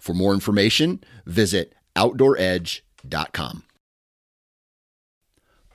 [0.00, 3.64] For more information, visit OutdoorEdge.com.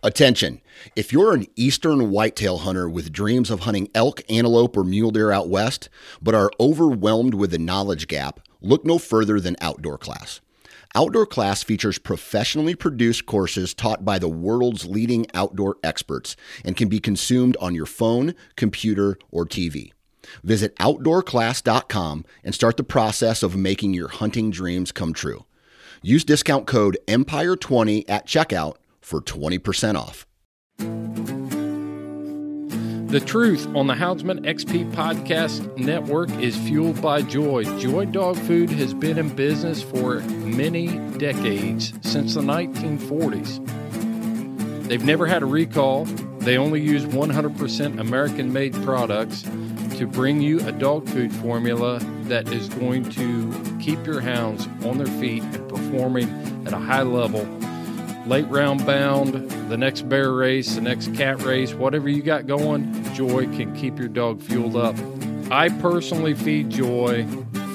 [0.04, 0.62] Attention!
[0.96, 5.32] If you're an eastern whitetail hunter with dreams of hunting elk, antelope, or mule deer
[5.32, 5.90] out west,
[6.22, 10.42] but are overwhelmed with the knowledge gap, look no further than Outdoor Class.
[10.94, 16.88] Outdoor Class features professionally produced courses taught by the world's leading outdoor experts and can
[16.88, 19.92] be consumed on your phone, computer, or TV.
[20.44, 25.46] Visit outdoorclass.com and start the process of making your hunting dreams come true.
[26.02, 30.26] Use discount code EMPIRE20 at checkout for 20% off.
[33.16, 37.64] The truth on the Houndsman XP Podcast Network is fueled by Joy.
[37.80, 43.66] Joy Dog Food has been in business for many decades, since the 1940s.
[44.88, 46.06] They've never had a recall.
[46.40, 49.44] They only use 100% American made products
[49.98, 54.98] to bring you a dog food formula that is going to keep your hounds on
[54.98, 56.30] their feet and performing
[56.66, 57.46] at a high level
[58.26, 63.14] late round bound, the next bear race, the next cat race, whatever you got going,
[63.14, 64.96] Joy can keep your dog fueled up.
[65.52, 67.26] I personally feed Joy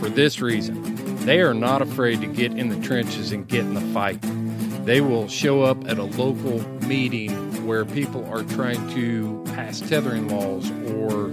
[0.00, 1.16] for this reason.
[1.24, 4.18] They are not afraid to get in the trenches and get in the fight.
[4.84, 10.28] They will show up at a local meeting where people are trying to pass tethering
[10.28, 11.30] laws or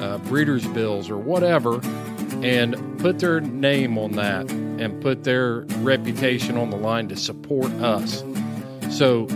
[0.00, 1.80] uh, breeders' bills or whatever
[2.42, 7.70] and put their name on that and put their reputation on the line to support
[7.74, 8.24] us.
[8.90, 9.26] So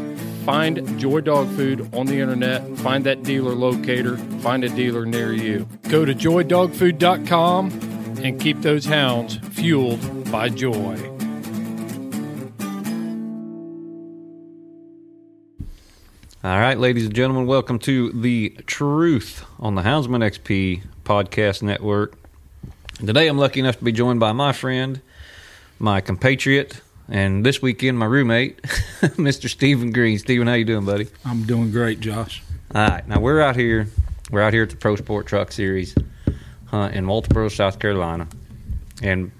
[0.44, 5.32] find Joy Dog Food on the internet, find that dealer locator, find a dealer near
[5.32, 5.68] you.
[5.88, 7.70] Go to joydogfood.com
[8.22, 11.13] and keep those hounds fueled by joy.
[16.44, 22.18] All right, ladies and gentlemen, welcome to the Truth on the Houndsman XP podcast network.
[22.98, 25.00] Today I'm lucky enough to be joined by my friend,
[25.78, 28.60] my compatriot, and this weekend my roommate,
[29.00, 29.48] Mr.
[29.48, 30.18] Stephen Green.
[30.18, 31.06] Stephen, how you doing, buddy?
[31.24, 32.42] I'm doing great, Josh.
[32.74, 33.88] All right, now we're out here.
[34.30, 35.94] We're out here at the Pro Sport Truck Series
[36.66, 38.28] hunt in Walterboro, South Carolina.
[39.02, 39.32] And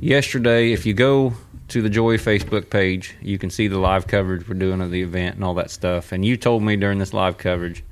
[0.00, 1.34] yesterday, if you go
[1.72, 5.00] to the Joy Facebook page, you can see the live coverage we're doing of the
[5.00, 6.12] event and all that stuff.
[6.12, 7.82] And you told me during this live coverage,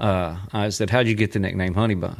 [0.00, 2.18] uh, I said, "How'd you get the nickname Honey Bun?"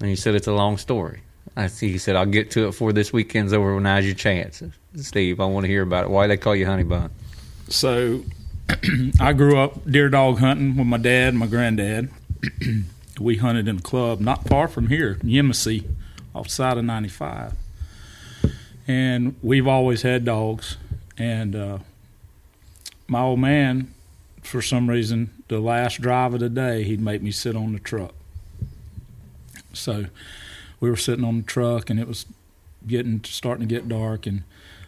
[0.00, 1.20] And you said it's a long story.
[1.56, 1.90] I see.
[1.90, 3.80] He said, "I'll get to it for this weekend's over.
[3.80, 4.62] Now's your chance."
[4.96, 6.10] Steve, I want to hear about it.
[6.10, 7.10] Why they call you Honey Bun?
[7.68, 8.22] So,
[9.20, 12.10] I grew up deer dog hunting with my dad and my granddad.
[13.18, 15.84] we hunted in a club not far from here, Yemassee,
[16.34, 17.54] off side of 95.
[18.88, 20.76] And we've always had dogs.
[21.18, 21.78] And uh,
[23.06, 23.92] my old man,
[24.42, 27.78] for some reason, the last drive of the day, he'd make me sit on the
[27.78, 28.14] truck.
[29.72, 30.06] So
[30.80, 32.26] we were sitting on the truck, and it was
[32.86, 34.42] getting starting to get dark, and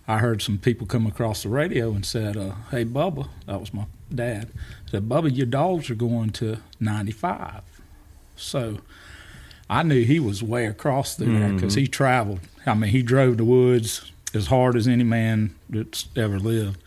[0.06, 3.72] I heard some people come across the radio and said, uh, "Hey, Bubba," that was
[3.72, 3.84] my
[4.14, 4.48] dad.
[4.90, 7.62] Said, "Bubba, your dogs are going to 95."
[8.36, 8.78] So
[9.70, 11.80] I knew he was way across there because Mm-hmm.
[11.80, 12.40] he traveled.
[12.66, 16.80] I mean, he drove the woods as hard as any man that's ever lived.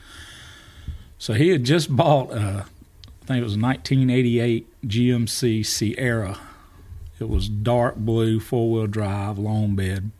[1.19, 6.37] So he had just bought, uh, I think it was a 1988 GMC Sierra.
[7.19, 10.11] It was dark blue, four wheel drive, long bed.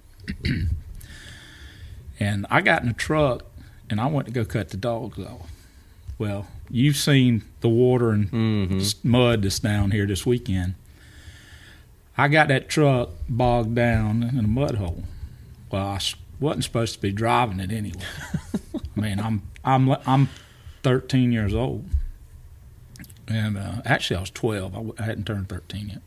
[2.20, 3.44] and I got in the truck
[3.90, 5.50] and I went to go cut the dogs off.
[6.18, 9.10] Well, you've seen the water and Mm-hmm.
[9.10, 10.74] mud that's down here this weekend.
[12.18, 15.04] I got that truck bogged down in a mud hole.
[15.72, 16.00] Well, I
[16.40, 18.00] wasn't supposed to be driving it anyway.
[18.98, 20.30] I mean, I'm I'm I'm
[20.84, 21.86] 13 years old,
[23.28, 24.74] and uh, actually I was 12.
[24.74, 26.02] I, w- I hadn't turned 13 yet,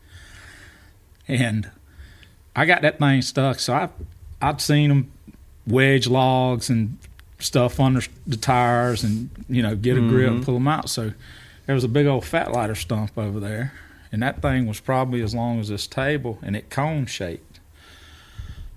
[1.28, 1.70] and
[2.56, 3.58] I got that thing stuck.
[3.58, 3.88] So I
[4.40, 5.12] I'd seen them
[5.66, 6.96] wedge logs and
[7.38, 10.88] stuff under the tires, and you know get a grip and pull them out.
[10.88, 11.12] So
[11.66, 13.72] there was a big old fat lighter stump over there,
[14.10, 17.49] and that thing was probably as long as this table, and it cone shaped.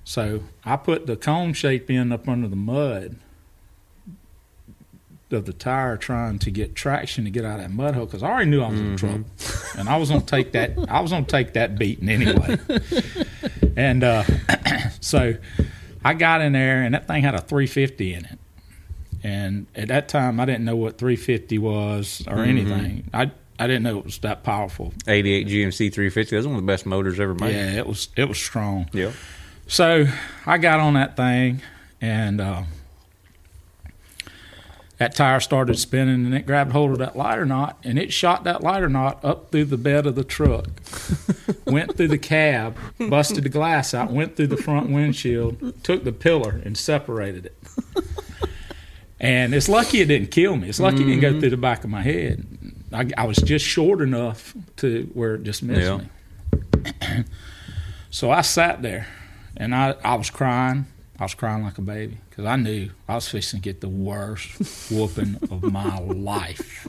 [0.04, 3.18] So I put the cone shape in up under the mud
[5.32, 8.22] of the tire, trying to get traction to get out of that mud hole because
[8.22, 9.26] I already knew I was in trouble,
[9.78, 10.78] and I was gonna take that.
[10.90, 12.58] I was gonna take that beating anyway.
[13.76, 14.24] and uh,
[15.00, 15.36] so
[16.06, 18.40] I got in there, and that thing had a 350 in it.
[19.24, 23.10] And at that time, I didn't know what 350 was or anything.
[23.14, 24.94] I I didn't know it was that powerful.
[25.08, 26.36] 88 GMC 350.
[26.36, 27.56] That's one of the best motors ever made.
[27.56, 28.90] Yeah, it was it was strong.
[28.92, 29.12] Yeah.
[29.68, 30.06] So
[30.46, 31.62] I got on that thing,
[32.02, 32.64] and uh,
[34.98, 38.44] that tire started spinning, and it grabbed hold of that lighter knot, and it shot
[38.44, 40.68] that lighter knot up through the bed of the truck,
[41.66, 46.12] went through the cab, busted the glass out, went through the front windshield, took the
[46.12, 47.58] pillar, and separated it.
[49.20, 50.68] And it's lucky it didn't kill me.
[50.68, 52.46] It's lucky it didn't go through the back of my head.
[52.92, 56.02] I, I was just short enough to where it just missed Yeah.
[57.14, 57.24] me.
[58.10, 59.08] so I sat there,
[59.58, 60.86] and I, I was crying.
[61.20, 63.90] I was crying like a baby because I knew I was fixing to get the
[63.90, 66.88] worst whooping of my life.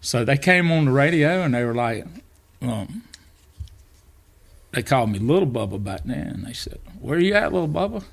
[0.00, 2.06] So they came on the radio and they were like,
[2.62, 3.02] um,
[4.72, 6.26] they called me Little Bubba back then.
[6.28, 8.04] And they said, Where are you at, Little Bubba?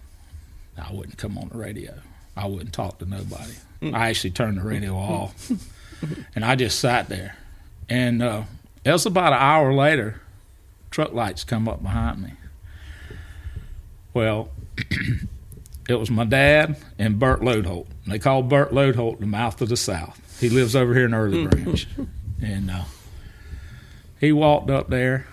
[0.78, 1.94] I wouldn't come on the radio.
[2.36, 3.54] I wouldn't talk to nobody.
[3.82, 5.52] I actually turned the radio off.
[6.36, 7.36] and I just sat there.
[7.90, 8.44] And uh,
[8.86, 10.22] it was about an hour later,
[10.92, 12.34] truck lights come up behind me.
[14.14, 14.50] Well,
[15.90, 17.88] it was my dad and Bert Lodeholt.
[18.06, 20.20] They call Bert Lodeholt the mouth of the South.
[20.40, 21.88] He lives over here in Early Branch.
[22.42, 22.84] and uh,
[24.20, 25.28] he walked up there,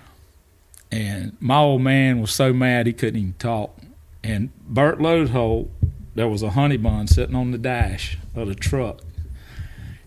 [0.93, 3.77] and my old man was so mad he couldn't even talk.
[4.23, 5.69] And Bert Lodeholt,
[6.15, 9.01] there was a honey bun sitting on the dash of the truck.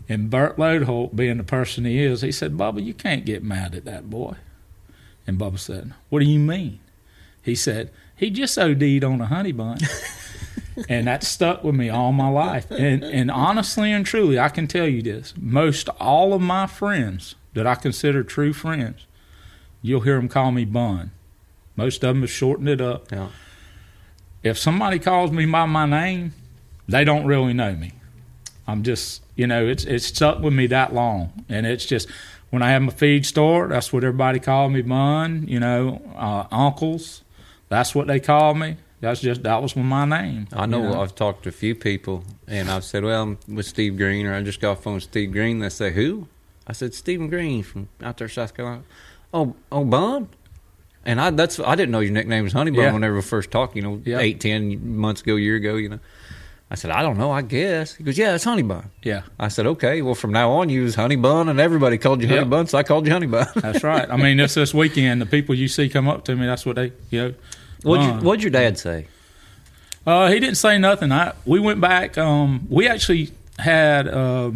[0.08, 3.76] And Bert Lodeholt, being the person he is, he said, Bubba, you can't get mad
[3.76, 4.36] at that boy.
[5.28, 6.80] And Bubba said, What do you mean?
[7.42, 9.80] He said, He just OD'd on a honey bun.
[10.90, 12.70] and that stuck with me all my life.
[12.72, 17.36] And, and honestly and truly, I can tell you this most all of my friends
[17.54, 19.06] that I consider true friends,
[19.82, 21.12] you'll hear them call me Bun.
[21.76, 23.12] Most of them have shortened it up.
[23.12, 23.30] Yeah.
[24.44, 26.34] If somebody calls me by my name,
[26.88, 27.94] they don't really know me.
[28.68, 32.08] I'm just, you know, it's it's stuck with me that long, and it's just
[32.52, 35.46] when I have my feed store, that's what everybody called me, Bun.
[35.48, 37.24] You know, uh, uncles,
[37.70, 38.78] that's what they called me.
[39.00, 40.48] That's just that was my name.
[40.54, 43.66] I know, you I've talked to a few people, and I've said, "Well, I'm with
[43.66, 45.58] Steve Green," or I just got off phone with Steve Green.
[45.58, 46.28] They say, "Who?"
[46.68, 48.84] I said, "Stephen Green from out there, South Carolina."
[49.34, 50.28] Oh, oh, Bun.
[51.04, 52.94] And I that's I didn't know your nickname was Honey Bun Yeah.
[52.94, 53.76] whenever we first talked.
[53.76, 54.20] You know, Yeah.
[54.20, 55.78] eight ten months ago, year ago.
[55.78, 56.00] You know,
[56.72, 57.32] I said, "I don't know.
[57.32, 60.02] I guess." He goes, "Yeah, it's Honey Bun." Yeah, I said, "Okay.
[60.02, 62.50] Well, from now on, you use Honey Bun, and everybody called you Honey Yep.
[62.50, 64.10] Bun, so I called you Honey Bun." that's right.
[64.10, 66.78] I mean, this this weekend, the people you see come up to me, that's what
[66.78, 67.34] they, you know.
[67.84, 69.08] what'd, you, what'd your dad say?
[70.08, 71.12] Uh, he didn't say nothing.
[71.12, 72.18] I we went back.
[72.18, 74.52] Um, we actually had uh,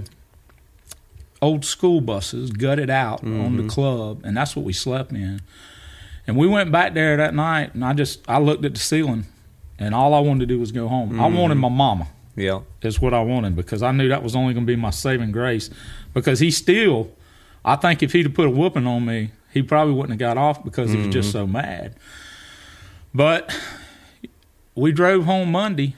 [1.42, 5.42] old school buses gutted out on the club, and that's what we slept in.
[6.28, 9.26] And we went back there that night, and I just I looked at the ceiling,
[9.80, 11.20] and all I wanted to do was go home.
[11.20, 12.08] I wanted my mama.
[12.38, 14.90] Yeah, Is what I wanted because I knew that was only going to be my
[14.90, 15.70] saving grace.
[16.14, 17.10] Because he still,
[17.64, 20.38] I think if he'd have put a whooping on me, he probably wouldn't have got
[20.38, 21.96] off because he was just so mad.
[23.14, 23.58] But
[24.76, 25.96] we drove home Monday.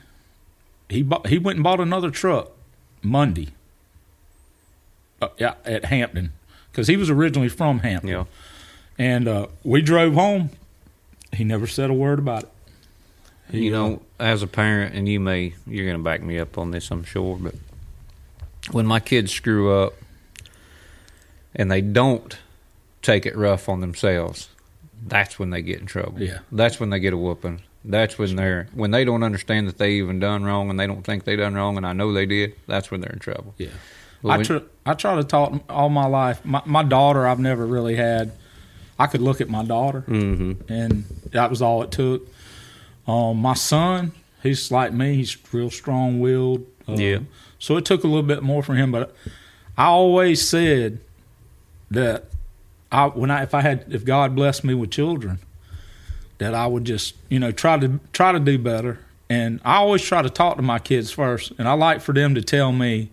[0.90, 2.52] He bought, he went and bought another truck
[3.02, 3.50] Monday.
[5.20, 6.34] Uh, yeah, at Hampton
[6.72, 8.10] because he was originally from Hampton.
[8.10, 8.24] yeah.
[9.00, 10.52] And uh, we drove home.
[11.34, 12.50] He never said a word about it.
[13.50, 16.71] You know, as a parent, and you may, you're going to back me up on
[16.71, 17.56] this, I'm sure, but
[18.71, 19.94] when my kids screw up
[21.56, 22.38] and they don't
[23.02, 24.50] take it rough on themselves,
[25.06, 26.21] that's when they get in trouble.
[26.21, 26.40] Yeah.
[26.52, 27.62] That's when they get a whooping.
[27.86, 31.04] That's when they're when they don't understand that they even done wrong and they don't
[31.04, 32.54] think they done wrong and I know they did.
[32.68, 33.54] That's when they're in trouble.
[33.57, 33.69] Yeah.
[34.21, 36.44] Well, I when- try, I try to talk all my life.
[36.44, 38.33] My, my daughter, I've never really had.
[39.00, 40.74] I could look at my daughter, Mm-hmm.
[40.74, 42.28] and that was all it took.
[43.07, 44.11] Um, my son,
[44.44, 45.16] he's like me.
[45.16, 46.66] He's real strong willed.
[46.87, 47.19] Uh, Yeah.
[47.59, 49.16] So it took a little bit more for him, but
[49.78, 50.99] I always said
[51.90, 52.26] that
[52.92, 55.40] I when I if I had if God blessed me with children,
[56.37, 58.99] that I would just you know try to try to do better.
[59.30, 62.35] And I always try to talk to my kids first, and I like for them
[62.35, 63.09] to tell me,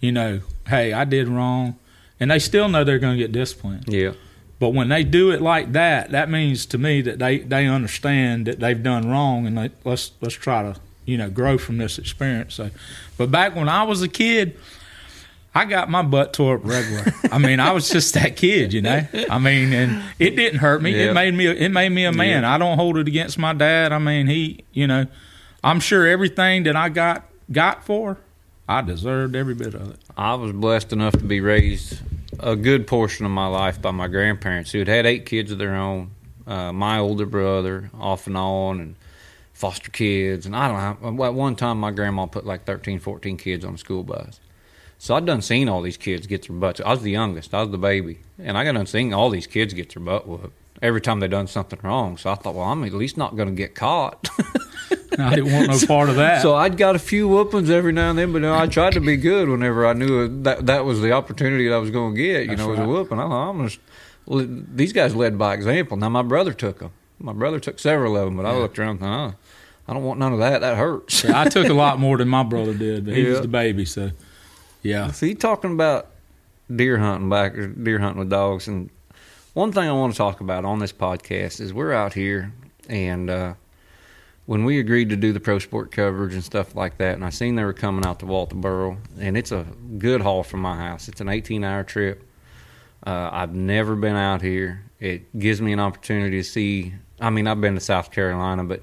[0.00, 1.78] you know, hey, I did wrong,
[2.18, 3.84] and they still know they're going to get disciplined.
[3.86, 4.12] Yeah.
[4.60, 8.46] But when they do it like that, that means to me that they, they understand
[8.46, 11.98] that they've done wrong, and they, let's let's try to you know grow from this
[11.98, 12.54] experience.
[12.54, 12.70] So,
[13.16, 14.58] but back when I was a kid,
[15.54, 17.06] I got my butt tore up regular.
[17.32, 19.04] I mean, I was just that kid, you know.
[19.30, 20.92] I mean, and it didn't hurt me.
[20.92, 21.10] Yeah.
[21.10, 22.44] It made me it made me a man.
[22.44, 23.92] I don't hold it against my dad.
[23.92, 25.06] I mean, he, you know,
[25.64, 28.18] I'm sure everything that I got got for,
[28.68, 29.96] I deserved every bit of it.
[30.18, 31.98] I was blessed enough to be raised
[32.42, 35.58] a good portion of my life by my grandparents who had had eight kids of
[35.58, 36.10] their own
[36.50, 38.96] uh, my older brother off and on, and
[39.52, 41.24] foster kids, and I don't know.
[41.24, 44.40] At one time, my grandma put like 13, 14 kids on a school bus.
[44.98, 46.80] So I'd done seen all these kids get their butts.
[46.80, 47.54] I was the youngest.
[47.54, 50.26] I was the baby, and I got done seeing all these kids get their butt
[50.26, 52.16] whooped every time they done something wrong.
[52.16, 54.28] So I thought, well, I'm at least not going to get caught.
[55.18, 56.42] I didn't want no part of that.
[56.42, 58.92] so I'd got a few whoopings every now and then, but you know, I tried
[58.94, 62.14] to be good whenever I knew that that was the opportunity that I was going
[62.14, 62.42] to get.
[62.42, 62.84] You That's know, was right.
[62.86, 63.18] a whooping.
[63.18, 64.66] I thought I'm to.
[64.74, 65.96] These guys led by example.
[65.96, 66.92] Now my brother took them.
[67.18, 69.34] My brother took several of them, but I looked around and thought, oh,
[69.88, 70.60] I don't want none of that.
[70.60, 71.24] That hurts.
[71.24, 73.84] Yeah, I took a lot more than my brother did, but he was the baby,
[73.84, 74.10] so
[74.82, 75.10] yeah.
[75.10, 76.06] See, talking about
[76.74, 78.88] deer hunting back, or deer hunting with dogs, and
[79.52, 82.52] one thing I want to talk about on this podcast is we're out here,
[82.88, 83.54] and uh,
[84.46, 87.30] when we agreed to do the pro sport coverage and stuff like that, and I
[87.30, 89.66] seen they were coming out to Walterboro, and it's a
[89.98, 91.08] good haul from my house.
[91.08, 92.26] It's an 18-hour trip.
[93.06, 94.84] Uh, I've never been out here.
[94.98, 96.94] It gives me an opportunity to see.
[97.20, 98.82] I mean, I've been to South Carolina, but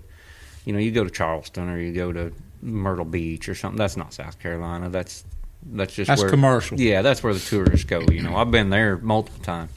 [0.66, 3.78] you know, you go to Charleston or you go to Myrtle Beach or something.
[3.78, 4.90] That's not South Carolina.
[4.90, 5.24] That's
[5.66, 6.80] that's just That's where, commercial.
[6.80, 8.02] Yeah, that's where the tourists go.
[8.02, 9.72] You know, I've been there multiple times.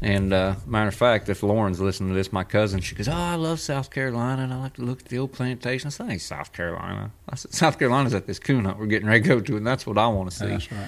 [0.00, 3.12] And uh, matter of fact, if Lauren's listening to this, my cousin, she goes, "Oh,
[3.12, 6.08] I love South Carolina, and I like to look at the old plantation." I said,
[6.08, 9.28] "Ain't South Carolina." I said, "South Carolina's at this coon hunt we're getting ready to
[9.28, 10.86] go to, and that's what I want to see." That's right.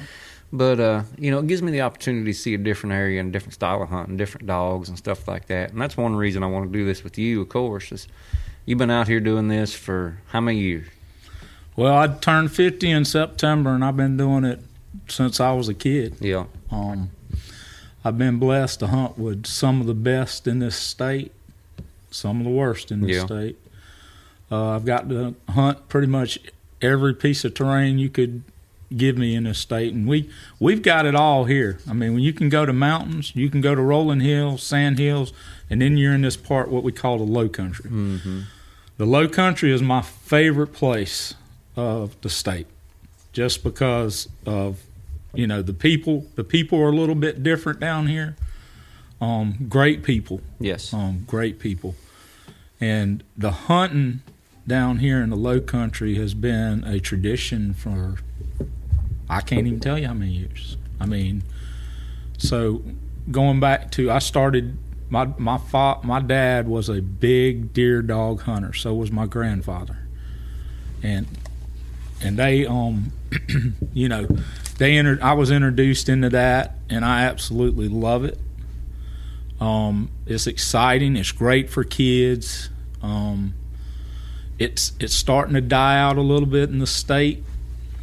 [0.52, 3.32] But uh, you know, it gives me the opportunity to see a different area and
[3.32, 5.72] different style of hunting, different dogs and stuff like that.
[5.72, 7.40] And that's one reason I want to do this with you.
[7.40, 8.06] Of course, is
[8.66, 10.86] you've been out here doing this for how many years?
[11.76, 14.60] Well, I turned 50 in September, and I've been doing it
[15.08, 16.16] since I was a kid.
[16.20, 17.10] Yeah, Um,
[18.04, 21.32] I've been blessed to hunt with some of the best in this state,
[22.10, 23.26] some of the worst in this Yeah.
[23.26, 23.58] state.
[24.50, 26.38] Uh, I've got to hunt pretty much
[26.82, 28.42] every piece of terrain you could
[28.96, 30.28] give me in this state, and we
[30.58, 31.78] we've got it all here.
[31.88, 34.98] I mean, when you can go to mountains, you can go to rolling hills, sand
[34.98, 35.32] hills,
[35.68, 37.88] and then you're in this part what we call the low country.
[37.90, 38.40] mm-hmm.
[38.96, 41.34] The low country is my favorite place
[41.76, 42.66] of the state,
[43.32, 44.80] just because of
[45.34, 46.26] you know the people.
[46.34, 48.36] The people are a little bit different down here.
[49.20, 51.94] Um, great people, yes, um, great people,
[52.80, 54.22] and the hunting
[54.66, 58.16] down here in the low country has been a tradition for
[59.28, 60.76] I can't even tell you how many years.
[61.00, 61.42] I mean,
[62.38, 62.82] so
[63.30, 64.76] going back to I started
[65.08, 68.72] my my fa- my dad was a big deer dog hunter.
[68.72, 69.98] So was my grandfather,
[71.02, 71.26] and
[72.22, 73.12] and they um
[73.92, 74.26] you know
[74.80, 75.20] they entered.
[75.20, 78.38] I was introduced into that, and I absolutely love it.
[79.60, 81.16] Um, it's exciting.
[81.16, 82.70] It's great for kids.
[83.02, 83.52] Um,
[84.58, 87.44] it's it's starting to die out a little bit in the state,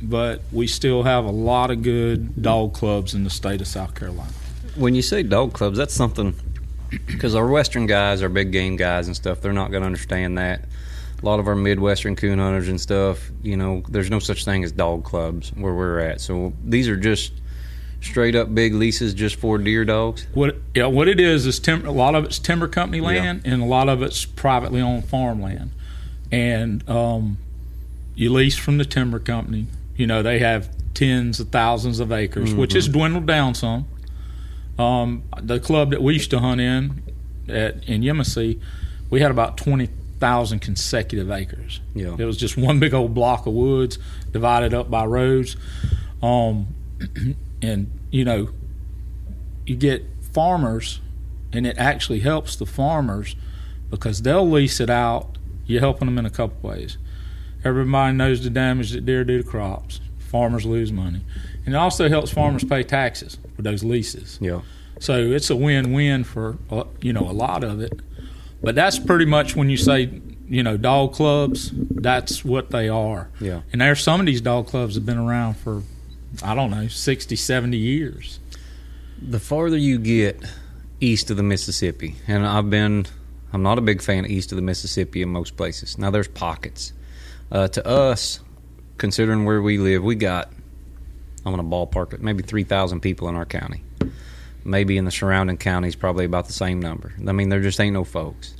[0.03, 3.95] but we still have a lot of good dog clubs in the state of South
[3.95, 4.31] Carolina.
[4.75, 6.35] when you say dog clubs, that's something
[7.07, 10.37] because our Western guys, our big game guys and stuff, they're not going to understand
[10.37, 10.61] that.
[11.21, 14.63] A lot of our Midwestern coon hunters and stuff, you know, there's no such thing
[14.63, 16.21] as dog clubs where we're at.
[16.21, 17.33] So these are just
[18.01, 20.27] straight up big leases just for deer dogs.
[20.33, 23.21] What yeah, what it is is a lot of it's timber company Yeah.
[23.21, 25.71] land, and a lot of it's privately owned farmland,
[26.31, 27.37] and um,
[28.15, 29.65] you lease from the timber company.
[29.95, 33.85] You know they have tens of thousands of acres, which has dwindled down some.
[34.77, 37.01] Um, the club that we used to hunt in
[37.49, 38.59] at in Yemassee,
[39.09, 41.79] we had about twenty thousand consecutive acres.
[41.93, 42.15] Yeah.
[42.17, 43.99] It was just one big old block of woods
[44.31, 45.55] divided up by roads.
[46.21, 46.67] Um,
[47.61, 48.49] and you know,
[49.65, 50.99] you get farmers,
[51.51, 53.35] and it actually helps the farmers
[53.89, 55.37] because they'll lease it out.
[55.65, 56.97] You're helping them in a couple ways.
[57.63, 59.99] Everybody knows the damage that deer do to crops.
[60.19, 61.21] Farmers lose money,
[61.65, 64.37] and it also helps farmers pay taxes for those leases.
[64.41, 64.61] Yeah.
[64.99, 67.99] So it's a win-win for uh, you know a lot of it.
[68.61, 71.71] But that's pretty much when you say you know dog clubs.
[71.73, 73.29] That's what they are.
[73.39, 73.61] Yeah.
[73.71, 75.83] And there's some of these dog clubs have been around for
[76.43, 78.39] I don't know 60, 70 years.
[79.21, 80.43] The farther you get
[80.99, 83.07] east of the Mississippi, and I've been,
[83.53, 85.97] I'm not a big fan of east of the Mississippi in most places.
[85.97, 86.93] Now there's pockets.
[87.51, 88.41] Uh, to us,
[88.97, 90.51] considering where we live, we got,
[91.45, 93.83] I'm going to ballpark it, maybe 3,000 people in our county.
[94.67, 97.13] Maybe in the surrounding counties, probably about the same number.
[97.25, 98.53] I mean, there just ain't no folks.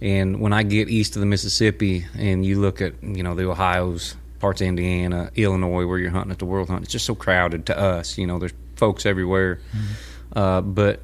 [0.00, 3.48] And when I get east of the Mississippi and you look at, you know, the
[3.48, 7.14] Ohio's, parts of Indiana, Illinois, where you're hunting at the World Hunt, it's just so
[7.14, 8.18] crowded to us.
[8.18, 9.60] You know, there's folks everywhere.
[10.34, 11.00] Uh, but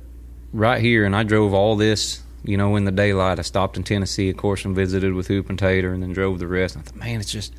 [0.52, 3.38] right here, and I drove all this, you know, in the daylight.
[3.38, 6.38] I stopped in Tennessee, of course, and visited with Hoop and Tater, and then drove
[6.38, 6.74] the rest.
[6.74, 7.54] And I thought, man, it's just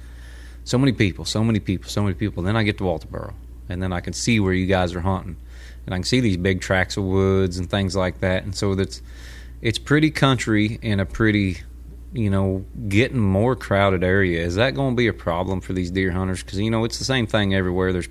[0.64, 2.44] so many people, so many people, so many people.
[2.44, 3.34] Then I get to Walterboro,
[3.70, 5.38] and then I can see where you guys are hunting,
[5.86, 8.44] and I can see these big tracts of woods and things like that.
[8.44, 9.02] And so that's,
[9.62, 11.58] it's pretty country in a pretty,
[12.14, 14.42] you know, getting more crowded area.
[14.46, 16.44] Is that going to be a problem for these deer hunters?
[16.44, 17.92] Because you know, it's the same thing everywhere.
[17.94, 18.10] There's,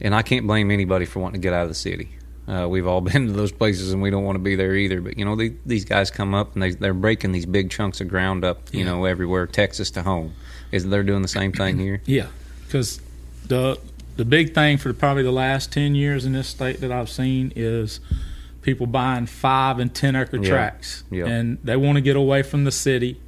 [0.00, 2.10] and I can't blame anybody for wanting to get out of the city.
[2.48, 5.00] Uh, we've all been to those places, and we don't want to be there either.
[5.00, 8.00] But you know, they, these guys come up and they they're breaking these big chunks
[8.00, 8.72] of ground up.
[8.72, 8.86] You Yeah.
[8.86, 10.34] know, everywhere, Texas to home.
[10.72, 12.02] Is they're doing the same thing here?
[12.06, 12.26] Yeah,
[12.66, 13.00] because
[13.46, 13.78] the
[14.16, 17.52] the big thing for probably the last ten years in this state that I've seen
[17.56, 18.00] is
[18.62, 20.48] people buying five and ten acre Yeah.
[20.48, 21.26] tracts, Yeah.
[21.26, 23.18] and they want to get away from the city,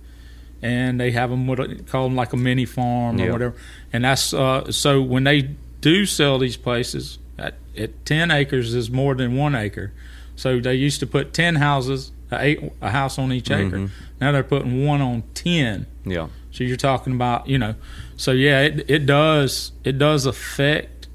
[0.62, 3.54] and they have them what call them like a mini farm or whatever,
[3.92, 5.50] and that's uh, so when they
[5.80, 9.92] do sell these places at, at ten acres is more than one acre,
[10.36, 13.76] so they used to put ten houses, a, eight, a house on each acre.
[13.78, 13.90] Mhm.
[14.20, 15.86] Now they're putting one on ten.
[16.06, 17.74] Yeah, So you're talking about, you know,
[18.16, 21.08] so yeah, it it does it does affect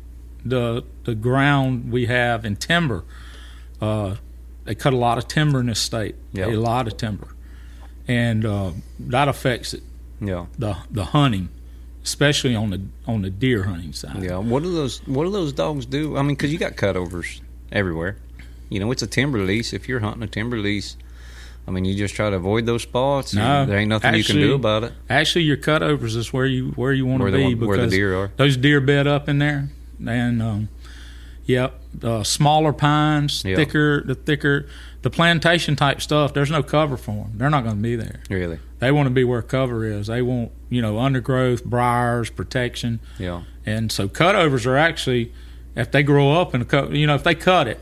[0.43, 3.03] the the ground we have in timber.
[3.81, 4.15] Uh,
[4.65, 6.47] they cut a lot of timber in this state, Yeah.
[6.47, 7.29] a lot of timber,
[8.07, 9.83] and uh, that affects it,
[10.19, 11.47] yeah, the the hunting,
[12.03, 14.21] especially on the on the deer hunting side.
[14.21, 14.37] yeah.
[14.37, 16.17] What do those What do those dogs do?
[16.17, 17.39] I mean, because you got cutovers
[17.71, 18.17] everywhere.
[18.69, 19.71] You know, it's a timber lease.
[19.73, 20.97] If you're hunting a timber lease,
[21.69, 23.35] I mean, you just try to avoid those spots.
[23.35, 24.93] No, there ain't nothing you can do about it.
[25.07, 28.15] Actually, your cutovers is where you where you want to be one- where the deer
[28.15, 28.31] are.
[28.37, 29.69] those deer bed up in there,
[30.05, 30.69] and um,
[31.45, 33.55] yep, uh, smaller pines, Yeah.
[33.55, 34.65] thicker the thicker
[35.03, 36.33] the plantation type stuff.
[36.33, 37.33] There's no cover for them.
[37.35, 38.19] They're not going to be there.
[38.29, 38.59] Really?
[38.79, 40.07] They want to be where cover is.
[40.07, 43.43] They want you know undergrowth, briars, protection, Yeah.
[43.63, 45.31] and so cutovers are actually
[45.75, 47.79] if they grow up and cut, you know if they cut it,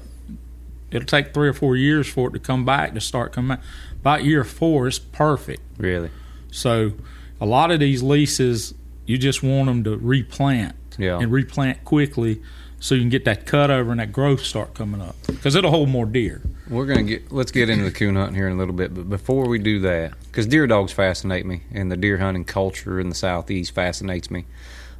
[0.92, 3.58] it'll take three or four years for it to come back to start coming.
[3.58, 3.62] back.
[4.04, 5.62] By year four, it's perfect.
[5.78, 6.10] Really?
[6.52, 6.94] So
[7.42, 8.74] a lot of these leases,
[9.06, 11.20] you just want them to replant Yeah.
[11.20, 12.42] and replant quickly
[12.80, 15.72] so you can get that cut over and that growth start coming up because it'll
[15.72, 16.42] hold more deer.
[16.70, 19.10] We're gonna get let's get into the coon hunting here in a little bit, but
[19.10, 23.10] before we do that, because deer dogs fascinate me, and the deer hunting culture in
[23.10, 24.46] the southeast fascinates me.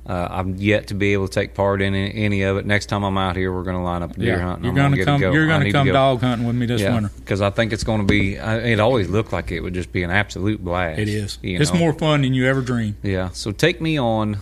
[0.08, 2.66] Uh, I'm yet to be able to take part in any, any of it.
[2.66, 4.64] Next time I'm out here, we're going to line up deer hunting.
[4.64, 5.20] you're gonna come.
[5.20, 5.34] go.
[5.34, 5.92] You're gonna come go.
[5.92, 7.12] dog hunting with me this yeah, winter.
[7.18, 8.40] because I think it's going to be.
[8.40, 11.00] I, it always looked like it would just be an absolute blast.
[11.00, 11.38] It is.
[11.44, 11.80] It's know?
[11.80, 12.96] more fun than you ever dreamed.
[13.04, 13.32] Yeah.
[13.32, 14.38] So take me on.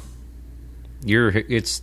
[1.03, 1.81] Your it's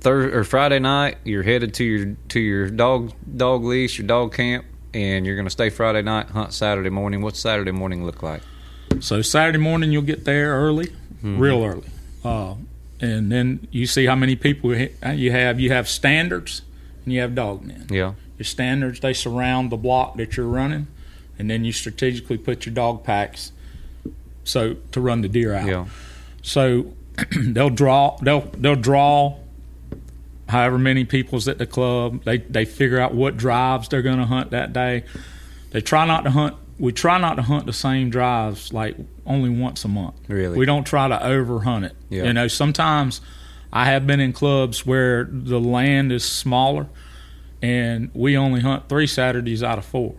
[0.00, 1.18] Thursday or Friday night.
[1.24, 5.46] You're headed to your to your dog dog leash, your dog camp, and you're going
[5.46, 7.22] to stay Friday night, hunt Saturday morning.
[7.22, 8.42] What's Saturday morning look like?
[8.98, 11.38] So Saturday morning you'll get there early, Mm-hmm.
[11.38, 11.86] real early,
[12.24, 12.54] uh,
[13.00, 15.58] and then you see how many people uh, you have.
[15.58, 16.62] You have standards
[17.04, 17.86] and you have dog men.
[17.90, 18.14] Yeah.
[18.38, 20.86] Your standards they surround the block that you're running,
[21.38, 23.52] and then you strategically put your dog packs
[24.44, 25.68] so to run the deer out.
[25.68, 25.86] Yeah.
[26.42, 26.92] So
[27.36, 29.38] they'll draw they'll they'll draw
[30.48, 32.24] however many people's at the club.
[32.24, 35.04] They they figure out what drives they're going to hunt that day.
[35.70, 36.56] They try not to hunt.
[36.80, 40.16] We try not to hunt the same drives like only once a month.
[40.28, 40.56] Really?
[40.58, 41.94] we don't try to over hunt it.
[42.08, 42.24] Yeah.
[42.24, 43.20] You know, sometimes
[43.72, 46.86] I have been in clubs where the land is smaller,
[47.62, 50.14] and we only hunt three Saturdays out of four,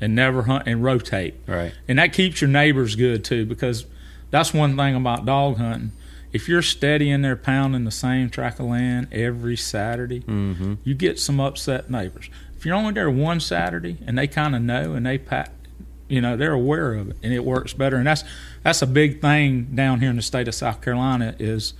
[0.00, 1.72] and never hunt and rotate Right.
[1.88, 3.84] and that keeps your neighbors good too because
[4.30, 5.92] that's one thing about dog hunting
[6.32, 10.74] if you're steady in there pounding the same track of land every saturday Mm-hmm.
[10.84, 14.62] you get some upset neighbors if you're only there one saturday and they kind of
[14.62, 15.52] know and they pat
[16.10, 18.24] you know they're aware of it and it works better and that's
[18.62, 21.72] that's a big thing down here in the state of south carolina is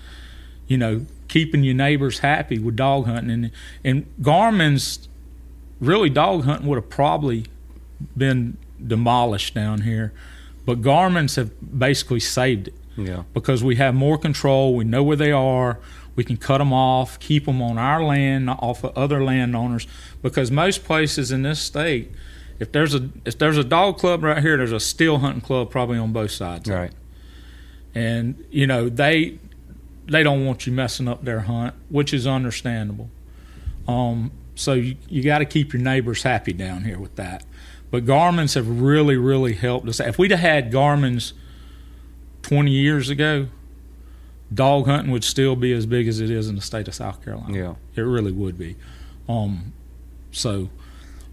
[0.68, 3.50] you know keeping your neighbors happy with dog hunting and
[3.84, 5.08] and garmin's
[5.80, 7.46] really dog hunting would have probably
[8.16, 10.12] been demolished down here,
[10.64, 13.24] but Garmin's have basically saved it Yeah.
[13.34, 14.74] because we have more control.
[14.74, 15.78] We know where they are.
[16.16, 19.86] We can cut them off, keep them on our land, not off of other landowners.
[20.22, 22.10] Because most places in this state,
[22.60, 25.70] if there's a if there's a dog club right here, there's a still hunting club
[25.70, 26.68] probably on both sides.
[26.68, 26.92] Right.
[27.94, 29.38] And you know they
[30.06, 33.10] they don't want you messing up their hunt, which is understandable.
[33.88, 37.44] Um, so you, you got to keep your neighbors happy down here with that.
[37.90, 39.98] But Garmin's have really, really helped us.
[39.98, 41.32] If we'd have had Garmin's
[42.42, 43.48] 20 years ago,
[44.52, 47.24] dog hunting would still be as big as it is in the state of South
[47.24, 47.56] Carolina.
[47.56, 47.74] Yeah.
[47.96, 48.76] It really would be.
[49.28, 49.72] Um,
[50.30, 50.68] so,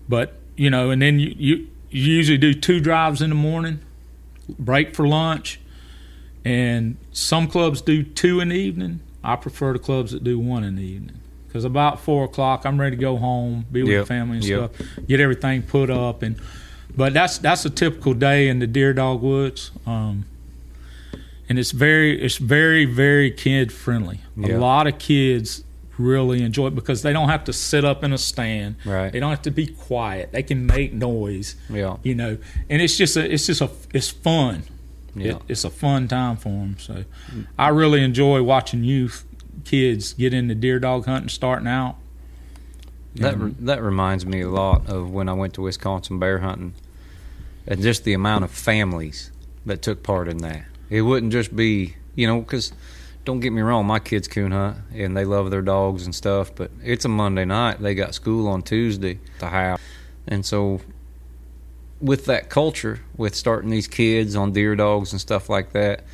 [0.07, 3.79] but you know, and then you, you you usually do two drives in the morning,
[4.59, 5.59] break for lunch,
[6.43, 8.99] and some clubs do two in the evening.
[9.23, 12.79] I prefer the clubs that do one in the evening because about four o'clock I'm
[12.79, 14.75] ready to go home, be with Yep, the family and yep.
[14.75, 16.39] stuff, get everything put up, and
[16.95, 19.71] but that's that's a typical day in the Deer Dog Woods.
[19.85, 20.25] Um,
[21.49, 24.19] and it's very it's very very kid friendly.
[24.43, 25.63] A lot of kids
[25.97, 28.75] really enjoy it because they don't have to sit up in a stand.
[28.85, 29.11] Right.
[29.11, 30.31] They don't have to be quiet.
[30.31, 31.55] They can make noise.
[31.69, 31.97] Yeah.
[32.03, 32.37] You know,
[32.69, 34.63] and it's just a, it's just a, it's fun.
[35.15, 35.35] Yeah.
[35.35, 36.77] It, it's a fun time for them.
[36.79, 37.05] So,
[37.57, 39.25] I really enjoy watching youth
[39.65, 41.97] kids get into deer dog hunting starting out.
[43.15, 46.75] That that reminds me a lot of when I went to Wisconsin bear hunting,
[47.65, 49.31] and just the amount of families
[49.65, 50.65] that took part in that.
[50.89, 52.73] It wouldn't just be you know because
[53.27, 56.55] don't get me wrong, my kids coon hunt and they love their dogs and stuff,
[56.55, 57.81] but it's a Monday night.
[57.81, 59.81] They got school on Tuesday to house,
[60.29, 60.79] and so
[61.99, 66.05] with that culture, with starting these kids on deer dogs and stuff like that,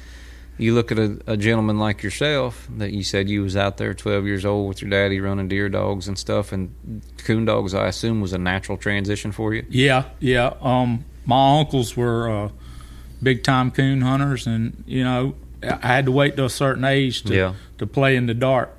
[0.58, 3.94] you look at a, a gentleman like yourself that you said you was out there
[3.94, 7.90] 12 years old with your daddy running deer dogs and stuff, and coon dogs, I
[7.90, 9.68] assume, was a natural transition for you.
[9.70, 10.56] Yeah, yeah.
[10.62, 12.50] Um, my uncles were uh,
[13.22, 17.24] big time coon hunters, and you know, I had to wait to a certain age
[17.24, 17.54] to Yeah.
[17.78, 18.78] to play in the dark.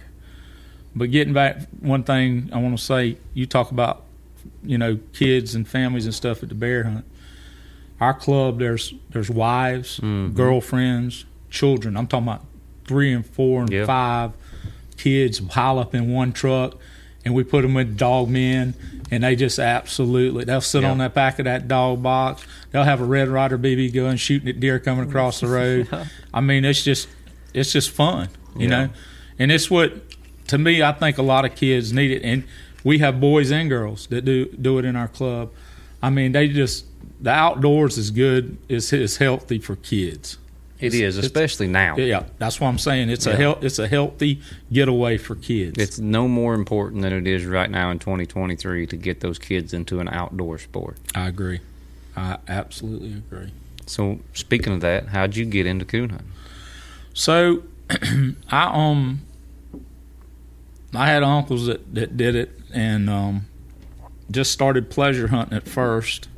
[0.97, 4.05] But getting back, one thing I want to say, you talk about,
[4.65, 7.05] you know, kids and families and stuff at the bear hunt.
[8.01, 10.35] Our club, there's there's wives, Mhm.
[10.35, 11.97] girlfriends, children.
[11.97, 12.45] I'm talking about
[12.87, 13.87] three and four and Yeah.
[13.87, 14.33] five
[14.97, 16.77] kids pile up in one truck,
[17.25, 18.75] and we put them with dog men,
[19.11, 20.91] and they just absolutely they'll sit Yeah.
[20.91, 22.45] on that back of that dog box.
[22.71, 25.89] They'll have a Red Ryder BB gun shooting at deer coming across the road.
[26.35, 27.09] I mean, it's just
[27.53, 28.69] it's just fun, you Yeah.
[28.87, 28.89] know,
[29.39, 29.93] and it's what
[30.49, 32.45] to me I think a lot of kids need it, and
[32.83, 35.51] we have boys and girls that do do it in our club.
[36.03, 36.85] I mean, they just
[37.21, 40.37] the outdoors is good is is healthy for kids.
[40.81, 41.97] It is, especially now.
[41.97, 43.09] Yeah, that's what I'm saying.
[43.09, 43.37] It's a Yeah.
[43.37, 44.41] health, it's a healthy
[44.73, 45.79] getaway for kids.
[45.79, 49.73] It's no more important than it is right now in 2023 to get those kids
[49.73, 50.99] into an outdoor sport.
[51.15, 51.61] I agree.
[52.17, 53.53] I absolutely agree.
[53.87, 56.29] So, speaking of that, how'd you get into coon hunting?
[57.13, 57.63] So,
[58.51, 59.21] I um,
[60.95, 63.47] I had uncles that that did it, and um,
[64.31, 66.29] just started pleasure hunting at first,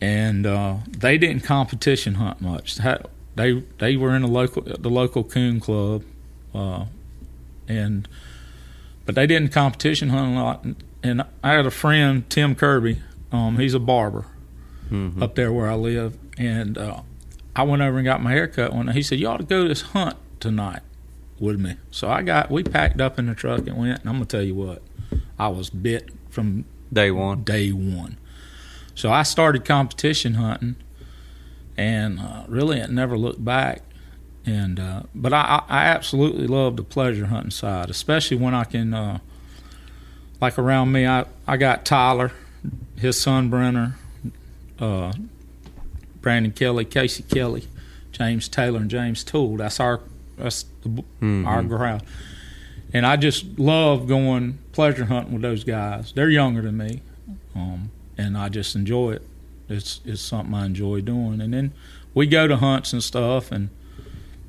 [0.00, 2.76] and uh, they didn't competition hunt much.
[3.36, 6.02] They they were in the local the local coon club,
[6.54, 6.84] uh,
[7.68, 8.06] and
[9.06, 10.64] but they didn't competition hunt a lot.
[11.02, 13.00] And I had a friend Tim Kirby.
[13.32, 14.26] Um, he's a barber
[14.90, 15.20] Mhm.
[15.20, 17.00] up there where I live, and uh,
[17.56, 18.88] I went over and got my hair cut one.
[18.88, 20.80] He said, "You ought to go to this hunt tonight
[21.40, 24.00] with me." So I got we packed up in the truck and went.
[24.00, 24.82] And I'm gonna tell you what,
[25.38, 27.42] I was bit from Day one.
[27.42, 28.16] day one.
[28.94, 30.76] So I started competition hunting,
[31.76, 33.82] and uh, really it never looked back.
[34.46, 38.92] And uh, but I, I absolutely love the pleasure hunting side, especially when I can,
[38.92, 39.18] uh,
[40.40, 42.32] like around me, I I got Tyler,
[42.96, 43.96] his son Brenner,
[44.78, 45.12] uh,
[46.20, 47.64] Brandon Kelly, Casey Kelly,
[48.12, 49.56] James Taylor, and James Toole.
[49.56, 50.00] That's our
[50.36, 51.46] that's the, Mhm.
[51.46, 52.02] our crowd.
[52.92, 56.12] And I just love going pleasure hunting with those guys.
[56.14, 57.00] They're younger than me,
[57.56, 59.22] um, and I just enjoy it.
[59.68, 61.40] It's it's something I enjoy doing.
[61.40, 61.72] And then
[62.12, 63.70] we go to hunts and stuff, and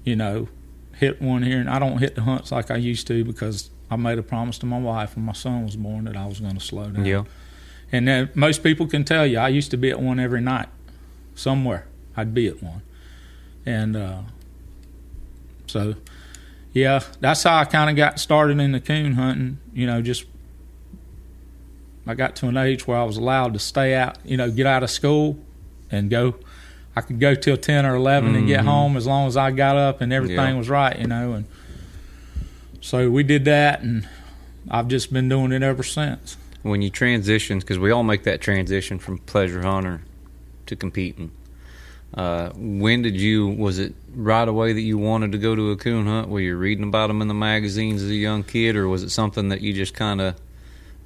[0.03, 0.47] you know,
[0.93, 1.59] hit one here.
[1.59, 4.57] And I don't hit the hunts like I used to because I made a promise
[4.59, 7.05] to my wife when my son was born that I was going to slow down.
[7.05, 7.23] Yeah.
[7.91, 10.69] And then most people can tell you I used to be at one every night,
[11.35, 11.87] somewhere.
[12.17, 12.81] I'd be at one,
[13.65, 14.21] and uh,
[15.67, 15.95] so
[16.73, 19.59] yeah, that's how I kind of got started in the coon hunting.
[19.73, 20.25] You know, just
[22.07, 24.17] I got to an age where I was allowed to stay out.
[24.23, 25.37] You know, get out of school
[25.91, 26.35] and go.
[26.95, 28.65] I could go till ten or 11 and get Mhm.
[28.67, 30.53] home as long as I got up and everything Yeah.
[30.57, 30.97] was right.
[30.97, 31.45] You know, and
[32.81, 34.07] so we did that, and
[34.69, 36.37] I've just been doing it ever since.
[36.61, 40.01] When you transition, because we all make that transition from pleasure hunter
[40.67, 41.31] to competing.
[42.13, 43.47] Uh, when did you?
[43.47, 46.29] Was it right away that you wanted to go to a coon hunt?
[46.29, 49.09] Were you reading about them in the magazines as a young kid, or was it
[49.09, 50.35] something that you just kind of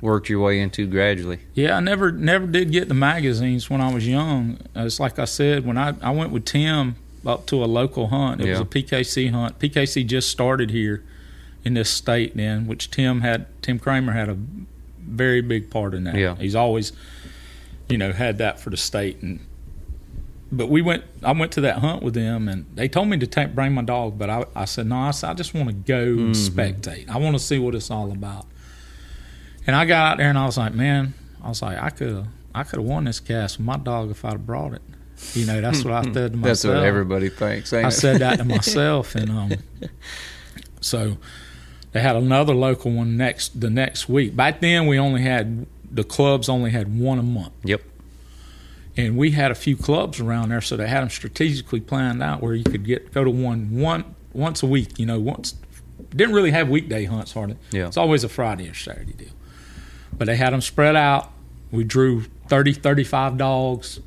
[0.01, 1.39] worked your way into gradually?
[1.53, 4.57] Yeah, I never never did get the magazines when I was young.
[4.75, 8.07] Uh, It's like I said when I I went with Tim up to a local
[8.07, 8.41] hunt.
[8.41, 9.59] It was a PKC hunt.
[9.59, 11.03] PKC just started here
[11.65, 14.37] in this state then, which Tim had Tim Kramer had a
[14.99, 16.15] very big part in that.
[16.15, 16.35] Yeah.
[16.35, 16.93] He's always
[17.89, 19.39] you know had that for the state and
[20.51, 23.27] but we went I went to that hunt with them and they told me to
[23.27, 25.73] take bring my dog, but I I said no, I, said, I just want to
[25.73, 27.09] go and spectate.
[27.09, 28.45] I want to see what it's all about.
[29.67, 32.25] And I got out there and I was like, man, I was like, I could
[32.55, 34.81] I could have won this cast with my dog if I'd have brought it.
[35.33, 36.43] You know, that's what I said to myself.
[36.43, 37.73] That's what everybody thinks.
[37.73, 37.91] I it?
[37.91, 39.51] said that to myself, and um,
[40.81, 41.17] so
[41.91, 44.35] they had another local one next the next week.
[44.35, 47.81] Back then, we only had the clubs only had one a month, Yep.
[48.95, 52.41] and we had a few clubs around there, so they had them strategically planned out
[52.41, 54.97] where you could get go to one one once a week.
[54.99, 55.53] You know, once
[56.15, 57.57] didn't really have weekday hunts hardly.
[57.71, 57.87] Yeah.
[57.87, 59.29] It's always a Friday or Saturday deal.
[60.19, 61.31] But they had them spread out.
[61.71, 63.99] We drew 30, 35 dogs,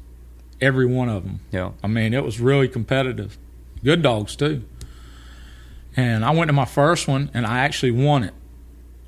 [0.61, 1.41] every one of them.
[1.51, 1.73] Yeah.
[1.83, 3.37] I mean, it was really competitive.
[3.83, 4.63] Good dogs too.
[5.97, 8.35] And I went to my first one, and I actually won it.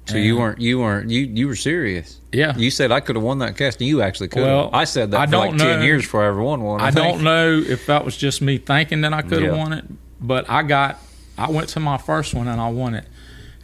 [0.07, 2.21] So you weren't you weren't you you were serious.
[2.31, 2.55] Yeah.
[2.59, 3.81] You said I could have won that cast.
[3.81, 4.43] And you actually could.
[4.43, 5.85] Well, I said that I for like don't ten know.
[5.87, 6.83] years before I ever won one.
[6.83, 9.59] I, I don't know if that was just me thinking that I could have Yeah.
[9.59, 9.87] won it,
[10.21, 10.99] but I got,
[11.39, 13.07] I went to my first one and I won it,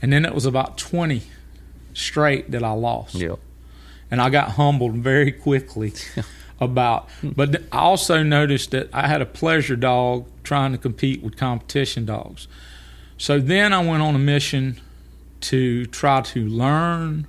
[0.00, 1.24] and then it was about twenty
[2.00, 3.36] straight that I lost, Yeah.
[4.10, 5.92] and I got humbled very quickly
[6.60, 7.08] about.
[7.22, 12.04] But I also noticed that I had a pleasure dog trying to compete with competition
[12.06, 12.48] dogs,
[13.18, 14.80] so then I went on a mission
[15.42, 17.26] to try to learn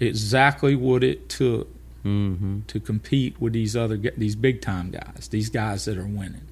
[0.00, 1.68] exactly what it took
[2.04, 2.60] Mm-hmm.
[2.66, 6.42] to compete with these other these big time guys, these guys that are winning.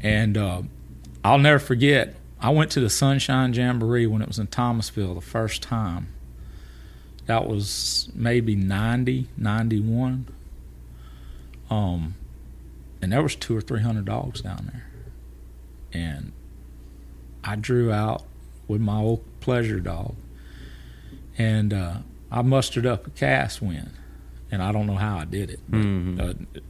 [0.00, 0.62] And uh,
[1.24, 2.14] I'll never forget.
[2.40, 6.08] I went to the Sunshine Jamboree when it was in Thomasville the first time.
[7.30, 10.26] That was maybe 90, 91.
[11.70, 12.16] Um,
[13.00, 14.86] and there was two or three hundred dogs down there.
[15.92, 16.32] And
[17.44, 18.24] I drew out
[18.66, 20.16] with my old pleasure dog.
[21.38, 21.98] And uh,
[22.32, 23.90] I mustered up a cast win
[24.50, 25.60] and I don't know how I did it.
[25.68, 26.20] But, Mhm.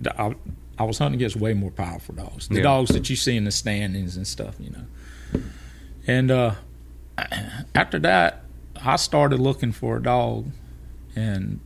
[0.07, 0.35] uh, I,
[0.79, 2.64] I was hunting against way more powerful dogs, the Yeah.
[2.64, 5.40] dogs that you see in the standings and stuff, you know.
[6.07, 6.55] And uh,
[7.75, 8.44] after that,
[8.83, 10.47] I started looking for a dog,
[11.14, 11.61] and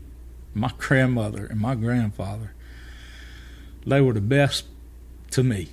[0.52, 2.54] my grandmother and my grandfather,
[3.86, 4.64] they were the best
[5.32, 5.68] to me.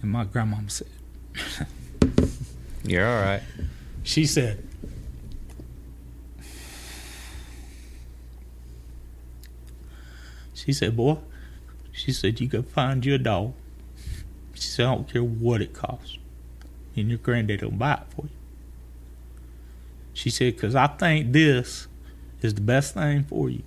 [0.00, 0.88] And my grandmama said,
[2.84, 3.42] You're all right.
[4.02, 4.66] she said,
[10.54, 11.18] she said, boy,
[11.92, 13.52] she said, you go find you a dog.
[14.54, 16.18] She said, I don't care what it costs.
[16.96, 18.41] And your granddad will buy it for you.
[20.14, 21.86] She said, because I think this
[22.42, 23.62] is the best thing for you.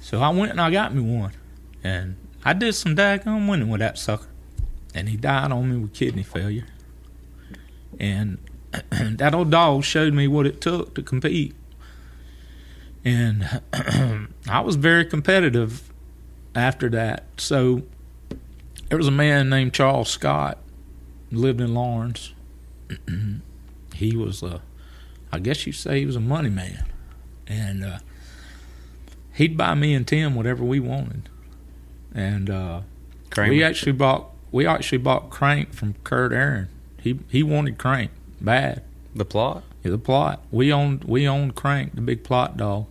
[0.00, 1.32] So I went and I got me one.
[1.82, 4.28] And I did some daggone winning with that sucker.
[4.94, 6.66] And he died on me with kidney failure.
[7.98, 8.38] And
[8.90, 11.54] that old dog showed me what it took to compete.
[13.04, 13.60] And
[14.48, 15.92] I was very competitive
[16.54, 17.24] after that.
[17.36, 17.82] So
[18.88, 20.58] there was a man named Charles Scott,
[21.30, 22.32] lived in Laurens.
[23.96, 24.60] he was a,
[25.32, 26.84] I guess you'd say he was a money man.
[27.46, 27.98] And uh,
[29.34, 31.28] he'd buy me and Tim whatever we wanted.
[32.14, 32.80] And uh,
[33.36, 36.68] we actually bought we actually bought Crank from Kurt Aaron.
[37.00, 38.82] He he wanted Crank bad.
[39.14, 39.62] the plot.
[39.84, 40.42] Yeah, the plot.
[40.50, 42.86] We owned we owned Crank, the big plot dog,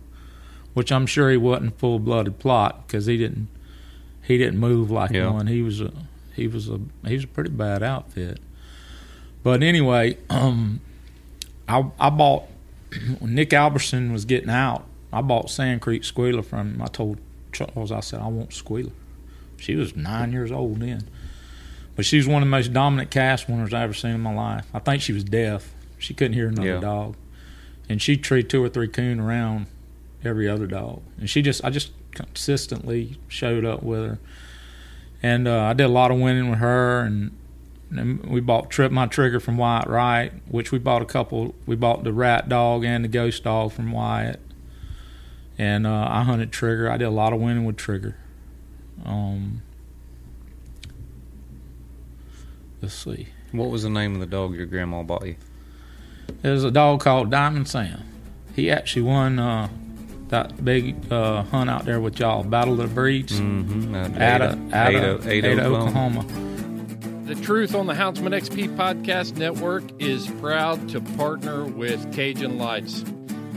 [0.74, 3.48] which I'm sure he wasn't full blooded plot because he didn't
[4.22, 5.30] he didn't move like Yeah.
[5.30, 5.48] one.
[5.48, 5.92] He was a
[6.34, 8.38] he was a he was a pretty bad outfit.
[9.42, 10.80] But anyway, um,
[11.68, 12.44] I I bought
[13.18, 14.84] when Nick Alberson was getting out.
[15.12, 16.82] I bought Sand Creek Squealer from him.
[16.82, 17.18] I told
[17.52, 18.92] Charles I said I want Squealer.
[19.56, 21.08] She was nine years old then.
[21.94, 24.34] But she was one of the most dominant cast winners I ever seen in my
[24.34, 24.66] life.
[24.74, 25.72] I think she was deaf.
[25.98, 26.80] She couldn't hear another Yeah.
[26.80, 27.16] dog.
[27.88, 29.66] And she'd treat two or three coon around
[30.22, 31.00] every other dog.
[31.18, 34.18] And she just I just consistently showed up with her.
[35.22, 37.30] And uh, I did a lot of winning with her and
[37.90, 41.54] and we bought Trip My Trigger from Wyatt Wright, which we bought a couple.
[41.66, 44.40] We bought the rat dog and the ghost dog from Wyatt.
[45.58, 46.90] And uh, I hunted Trigger.
[46.90, 48.16] I did a lot of winning with Trigger.
[49.04, 49.62] Um,
[52.82, 53.28] let's see.
[53.52, 55.36] What was the name of the dog your grandma bought you?
[56.42, 58.02] There's a dog called Diamond Sam.
[58.54, 59.68] He actually won uh,
[60.28, 63.94] that big uh, hunt out there with y'all, Battle of the Breeds, Mm-hmm.
[63.94, 66.20] Ada, Ada, Ada, Ada, Ada, Oklahoma.
[66.20, 66.55] Oklahoma.
[67.26, 73.04] The Truth on the Houndsman XP Podcast Network is proud to partner with Cajun Lights.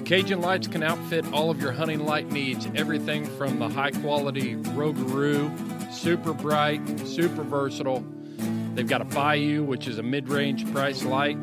[0.05, 4.55] Cajun Lights can outfit all of your hunting light needs, everything from the high quality
[4.55, 8.03] Rougarou, super bright, super versatile.
[8.73, 11.37] They've got a Bayou, which is a mid range price light.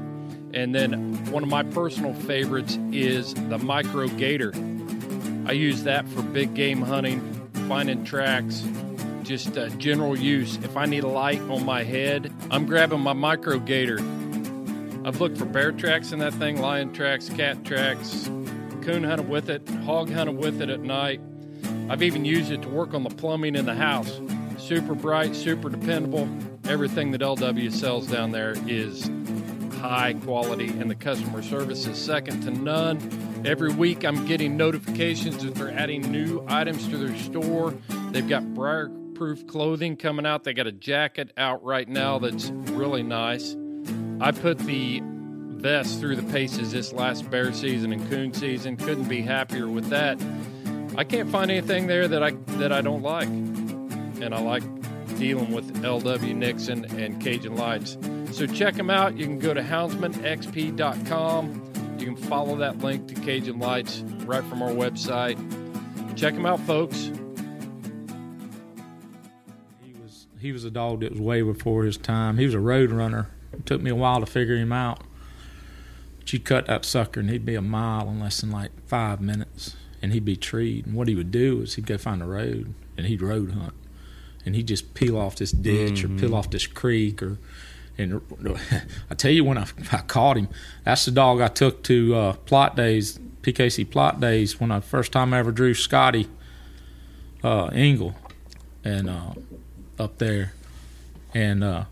[0.53, 4.53] And then one of my personal favorites is the Micro Gator.
[5.47, 7.21] I use that for big game hunting,
[7.69, 8.65] finding tracks,
[9.27, 10.57] just uh, general use.
[10.63, 13.99] If I need a light on my head, I'm grabbing my Micro Gator.
[15.05, 18.27] I've looked for bear tracks in that thing, lion tracks, cat tracks,
[18.83, 21.21] coon hunted with it, hog hunted with it at night.
[21.89, 24.21] I've even used it to work on the plumbing in the house.
[24.59, 26.29] Super bright, super dependable.
[26.65, 29.11] Everything that LW sells down there is
[29.81, 33.43] high quality, and the customer service is second to none.
[33.45, 37.75] Every week, I'm getting notifications that they're adding new items to their store.
[38.11, 40.45] They've got Briar waterproof clothing coming out.
[40.45, 43.57] They got a jacket out right now that's really nice.
[44.21, 48.77] I put the vest through the paces this last bear season and coon season.
[48.77, 50.21] Couldn't be happier with that.
[50.97, 54.63] I can't find anything there that I that I don't like, and I like
[55.19, 57.99] dealing with LW Nixon and Cajun Lights.
[58.33, 59.17] So check them out.
[59.17, 61.63] You can go to houndsmanxp.com.
[61.99, 65.39] You can follow that link to Cajun Lights right from our website.
[66.17, 67.11] Check them out, folks.
[70.47, 72.39] He was a dog that was way before his time.
[72.39, 73.29] He was a road runner.
[73.53, 75.03] It took me a while to figure him out.
[76.21, 79.21] But you cut that sucker and he'd be a mile in less than like five
[79.21, 80.87] minutes, and he'd be treed.
[80.87, 83.75] And what he would do is he'd go find a road and he'd road hunt,
[84.45, 87.39] and he'd just peel off this ditch or peel off this creek or.
[87.99, 88.21] And
[89.11, 90.49] I tell you, when I, I caught him,
[90.85, 95.13] that's the dog I took to uh, plot days, PKC plot days, when I first
[95.13, 96.29] time I ever drew Scotty
[97.43, 98.15] uh, Engel,
[98.85, 99.33] and uh,
[99.99, 100.53] up there,
[101.35, 101.85] and uh,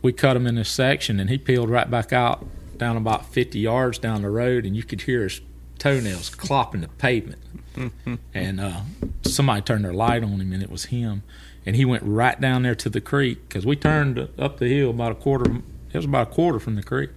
[0.00, 2.46] we cut him in this section, and he peeled right back out
[2.82, 5.40] down about 50 yards down the road, and you could hear his
[5.78, 7.40] toenails clopping the pavement.
[8.34, 8.80] and uh,
[9.22, 11.22] somebody turned their light on him, and it was him.
[11.64, 14.90] And he went right down there to the creek because we turned up the hill
[14.90, 15.62] about a quarter.
[15.92, 17.10] It was about a quarter from the creek.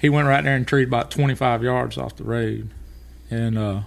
[0.00, 2.70] He went right there and treed about 25 yards off the road,
[3.30, 3.80] and uh,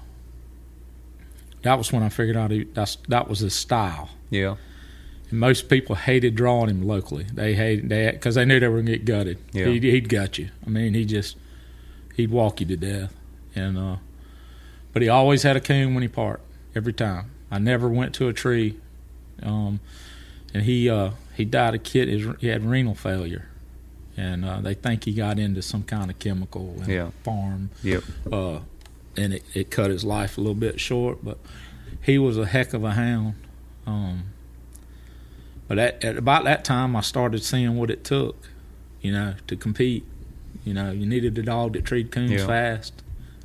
[1.64, 4.10] that was when I figured out he, that's, that was his style.
[4.30, 4.56] Yeah.
[5.32, 7.26] And most people hated drawing him locally.
[7.34, 9.38] They hated that because they knew they were going to get gutted.
[9.54, 9.65] Yeah.
[9.67, 10.50] He'd, he'd gut you.
[10.65, 11.36] I mean, he just
[12.15, 13.13] he'd walk you to death.
[13.56, 13.96] And uh,
[14.94, 16.44] but he always had a coon when he parked
[16.76, 17.32] every time.
[17.50, 18.78] I never went to a tree.
[19.41, 19.80] Um,
[20.54, 22.08] and he uh, he died a kid.
[22.08, 23.48] His, he had renal failure,
[24.17, 27.10] and uh, they think he got into some kind of chemical in Yeah.
[27.24, 28.04] farm Yep.
[28.32, 28.60] uh,
[29.17, 31.24] and it, it cut his life a little bit short.
[31.24, 31.38] But
[32.02, 33.36] he was a heck of a hound.
[33.88, 34.24] Um,
[35.72, 38.36] but at, at about that time, I started seeing what it took,
[39.00, 40.04] you know, to compete.
[40.66, 42.46] You know, you needed a dog that treated coons Yeah.
[42.46, 43.02] fast.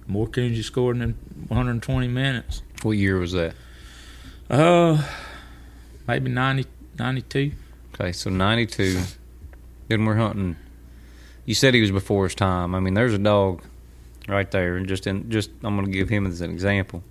[0.08, 1.14] More coons you scored in
[1.46, 2.62] 120 minutes.
[2.82, 3.54] What year was that?
[4.50, 5.04] Uh,
[6.08, 6.66] maybe 90,
[6.98, 7.52] 92.
[7.94, 9.02] Okay, so 92.
[9.86, 10.56] Then we're hunting.
[11.44, 12.74] You said he was before his time.
[12.74, 13.62] I mean, there's a dog
[14.26, 17.04] right there, and just in just I'm going to give him as an example.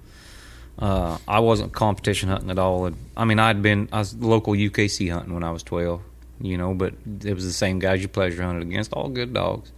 [0.77, 2.91] Uh, I wasn't competition hunting at all.
[3.15, 6.01] I mean, I'd been I was local UKC hunting when I was 12,
[6.41, 9.71] you know, but it was the same guys you pleasure hunted against, all good dogs.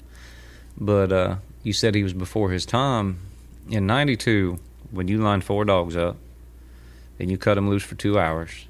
[0.80, 3.20] But uh, you said he was before his time.
[3.70, 4.60] In '92,
[4.92, 6.18] when you lined four dogs up
[7.20, 8.66] and you cut them loose for two hours,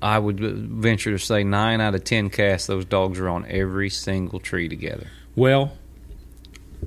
[0.00, 3.90] I would venture to say nine out of ten casts, those dogs are on every
[3.90, 5.08] single tree together.
[5.36, 5.72] Well,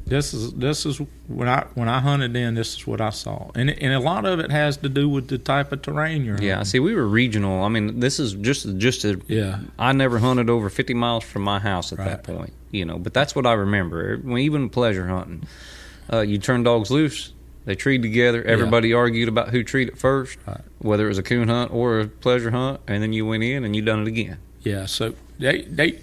[0.05, 2.55] this is this is when I when I hunted in.
[2.55, 5.27] This is what I saw, and and a lot of it has to do with
[5.27, 6.65] the type of terrain you're Yeah, hunting.
[6.65, 7.63] see, we were regional.
[7.63, 9.19] I mean, this is just just a.
[9.27, 9.59] Yeah.
[9.79, 12.97] I never hunted over fifty miles from my house at that point, you know.
[12.97, 14.15] But that's what I remember.
[14.37, 15.43] Even pleasure hunting,
[16.11, 17.33] uh, you turn dogs loose,
[17.65, 18.43] they treed together.
[18.43, 20.61] Everybody argued about who treated first, Right.
[20.79, 23.63] whether it was a coon hunt or a pleasure hunt, and then you went in
[23.65, 24.37] and you done it again.
[24.61, 25.99] Yeah, so they they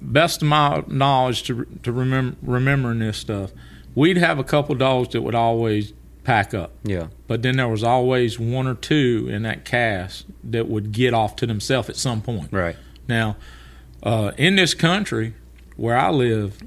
[0.00, 3.52] best of my knowledge to to remember remembering this stuff,
[3.94, 5.92] we'd have a couple dogs that would always
[6.24, 10.68] pack up, Yeah, but then there was always one or two in that cast that
[10.68, 12.52] would get off to themselves at some point.
[12.52, 12.76] right.
[13.08, 13.36] Now,
[14.02, 15.32] uh, in this country
[15.76, 16.58] where I live,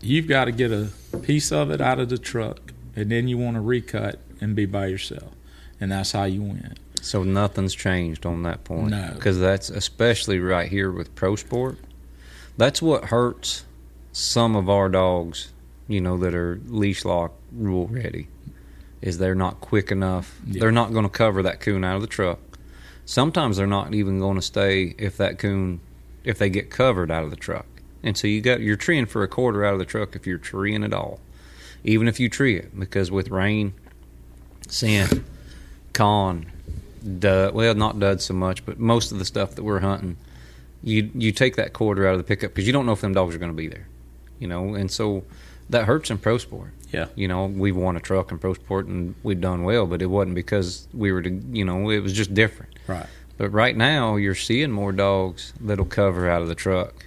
[0.00, 0.88] you've got to get a
[1.22, 4.66] piece of it out of the truck, and then you want to recut and be
[4.66, 5.32] by yourself,
[5.80, 6.74] and that's how you win.
[7.00, 8.90] So nothing's changed on that point.
[8.90, 9.12] No.
[9.14, 11.78] Because that's especially right here with pro sport.
[12.56, 13.64] That's what hurts
[14.12, 15.52] some of our dogs,
[15.88, 18.28] you know, that are leash lock rule ready.
[19.00, 20.38] Is they're not quick enough.
[20.46, 20.60] Yeah.
[20.60, 22.38] They're not going to cover that coon out of the truck.
[23.04, 25.80] Sometimes they're not even going to stay if that coon,
[26.22, 27.66] if they get covered out of the truck.
[28.02, 30.38] And so you got you're treeing for a quarter out of the truck if you're
[30.38, 31.20] treeing at all,
[31.84, 33.74] even if you tree it because with rain,
[34.68, 35.24] scent,
[35.92, 36.46] con,
[37.18, 37.54] dud.
[37.54, 40.16] Well, not dud so much, but most of the stuff that we're hunting,
[40.82, 43.14] you you take that quarter out of the pickup because you don't know if them
[43.14, 43.86] dogs are going to be there,
[44.38, 45.24] you know, and so
[45.70, 46.72] that hurts in pro sport.
[46.92, 47.06] Yeah.
[47.14, 50.06] You know, we won a truck in pro sport and we'd done well, but it
[50.06, 52.74] wasn't because we were to, you know, it was just different.
[52.86, 53.06] Right.
[53.38, 57.06] But right now, you're seeing more dogs that'll cover out of the truck.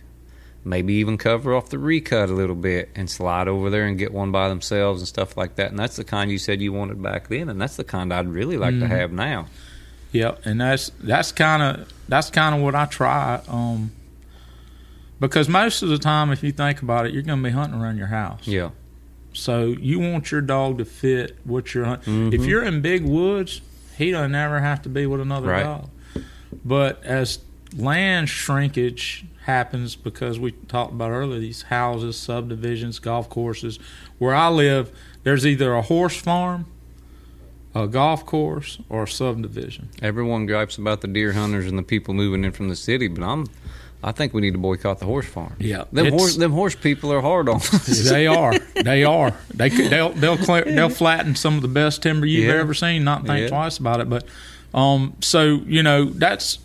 [0.63, 4.11] Maybe even cover off the recut a little bit and slide over there and get
[4.11, 5.69] one by themselves and stuff like that.
[5.69, 8.27] And that's the kind you said you wanted back then, and that's the kind I'd
[8.27, 8.91] really like to mm-hmm.
[8.91, 9.45] have now.
[10.15, 13.41] Yep, and that's that's kind of that's kind of what I try.
[13.47, 13.91] Um,
[15.19, 17.79] because most of the time, if you think about it, you're going to be hunting
[17.81, 18.45] around your house.
[18.47, 18.71] Yeah,
[19.33, 22.13] So you want your dog to fit what you're hunting.
[22.31, 22.33] Mm-hmm.
[22.41, 23.61] If you're in big woods,
[23.97, 25.63] he doesn't ever have to be with another Right.
[25.63, 25.89] dog.
[26.65, 27.39] But as
[27.75, 33.79] land shrinkage happens, because we talked about earlier, these houses, subdivisions, golf courses,
[34.17, 34.91] where I live,
[35.23, 36.65] there's either a horse farm,
[37.75, 39.89] a golf course, or a subdivision.
[40.01, 43.23] Everyone gripes about the deer hunters and the people moving in from the city, but
[43.23, 43.45] I'm.
[44.03, 45.55] I think we need to boycott the horse farm.
[45.59, 47.87] Yeah, them horse them horse people are hard on us.
[48.09, 48.53] they are.
[48.75, 49.33] They are.
[49.51, 52.59] They could, they'll they'll clear, they'll flatten some of the best timber you've Yeah.
[52.61, 53.03] ever seen.
[53.03, 53.47] Not think Yeah.
[53.47, 54.09] twice about it.
[54.09, 54.25] But
[54.75, 56.59] um, so you know that's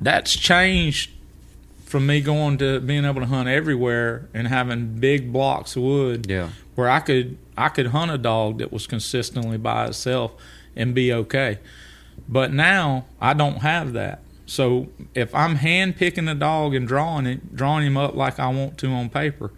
[0.00, 1.10] that's changed
[1.84, 6.26] from me going to being able to hunt everywhere and having big blocks of wood
[6.28, 10.32] yeah, where I could I could hunt a dog that was consistently by itself
[10.74, 11.58] and be okay.
[12.28, 14.20] But now I don't have that.
[14.46, 18.48] So if I'm hand picking a dog and drawing it, drawing him up like I
[18.48, 19.52] want to on paper,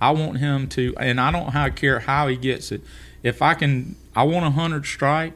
[0.00, 2.82] I want him to, and I don't care how he gets it.
[3.22, 5.34] If I can, I want a hundred strike,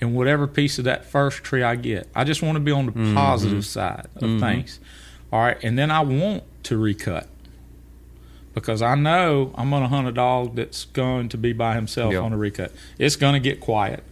[0.00, 2.08] in whatever piece of that first tree I get.
[2.14, 3.14] I just want to be on the mm-hmm.
[3.14, 4.40] positive side of mm-hmm.
[4.40, 4.80] things.
[5.32, 7.28] All right, and then I want to recut
[8.60, 12.12] because I know I'm going to hunt a dog that's going to be by himself
[12.12, 12.20] Yeah.
[12.20, 12.72] on a recut.
[12.98, 14.02] It's going to get quiet,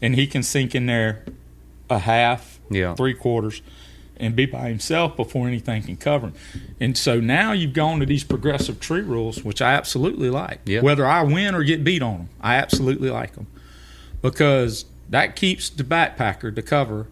[0.00, 1.24] and he can sink in there
[1.90, 2.94] a half, Yeah.
[2.94, 3.60] three quarters,
[4.16, 6.34] and be by himself before anything can cover him.
[6.80, 10.60] And so now you've gone to these progressive tree rules, which I absolutely like.
[10.64, 10.80] Yeah.
[10.80, 13.46] Whether I win or get beat on them, I absolutely like them
[14.22, 17.08] because that keeps the backpacker, the cover,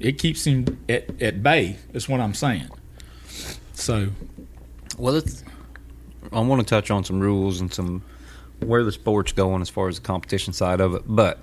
[0.00, 2.68] it keeps him at, at bay, is what I'm saying.
[3.72, 4.08] So,
[4.96, 5.20] Well,
[6.32, 8.02] I want to touch on some rules and some
[8.60, 11.02] where the sport's going as far as the competition side of it.
[11.06, 11.40] But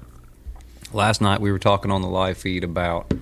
[0.94, 3.14] last night we were talking on the live feed about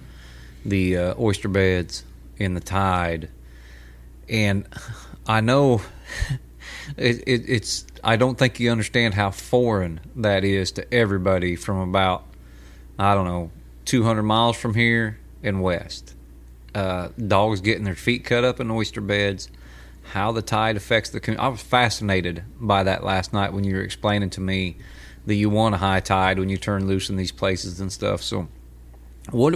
[0.63, 2.03] the uh, oyster beds
[2.38, 3.30] in the tide,
[4.27, 4.67] and
[5.25, 5.82] I know
[6.97, 7.88] it, it, it's.
[8.03, 12.23] I don't think you understand how foreign that is to everybody from about
[12.99, 13.49] I don't know
[13.86, 16.13] 200 miles from here and west.
[16.75, 19.49] Uh, dogs getting their feet cut up in oyster beds
[20.10, 21.20] how the tide affects the.
[21.20, 21.45] community.
[21.45, 24.78] I was fascinated by that last night when you were explaining to me
[25.26, 28.22] that you want a high tide when you turn loose in these places and stuff.
[28.22, 28.47] So,
[29.32, 29.53] what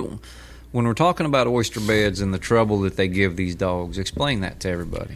[0.72, 4.41] when we're talking about oyster beds and the trouble that they give these dogs, explain
[4.41, 5.16] that to everybody.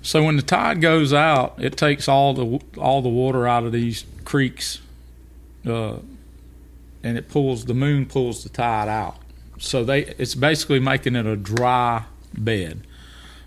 [0.00, 3.72] so when the tide goes out, it takes all the all the water out of
[3.72, 4.80] these creeks,
[5.66, 5.96] uh,
[7.02, 9.16] and it pulls the moon pulls the tide out.
[9.58, 12.86] So they it's basically making it a dry bed.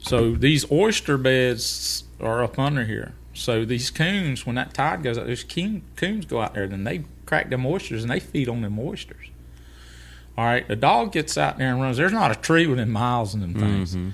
[0.06, 3.14] So these oyster beds are up under here.
[3.34, 6.84] So these coons, when that tide goes out, those coon, coons go out there, then
[6.84, 9.28] they crack them oysters and they feed on them oysters.
[10.38, 11.98] All right, the dog gets out there and runs.
[11.98, 13.96] There's not a tree within miles of them things.
[13.96, 14.10] Mm-hmm.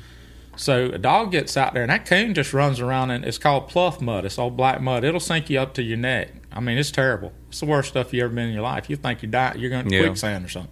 [0.55, 3.67] So a dog gets out there and that coon just runs around and it's called
[3.67, 4.25] pluff mud.
[4.25, 5.03] It's all black mud.
[5.03, 6.29] It'll sink you up to your neck.
[6.53, 7.33] I mean, it's terrible.
[7.49, 8.89] It's the worst stuff you ever been in your life.
[8.89, 10.03] You think you're dying, you're going to Yeah.
[10.03, 10.71] quicksand or something.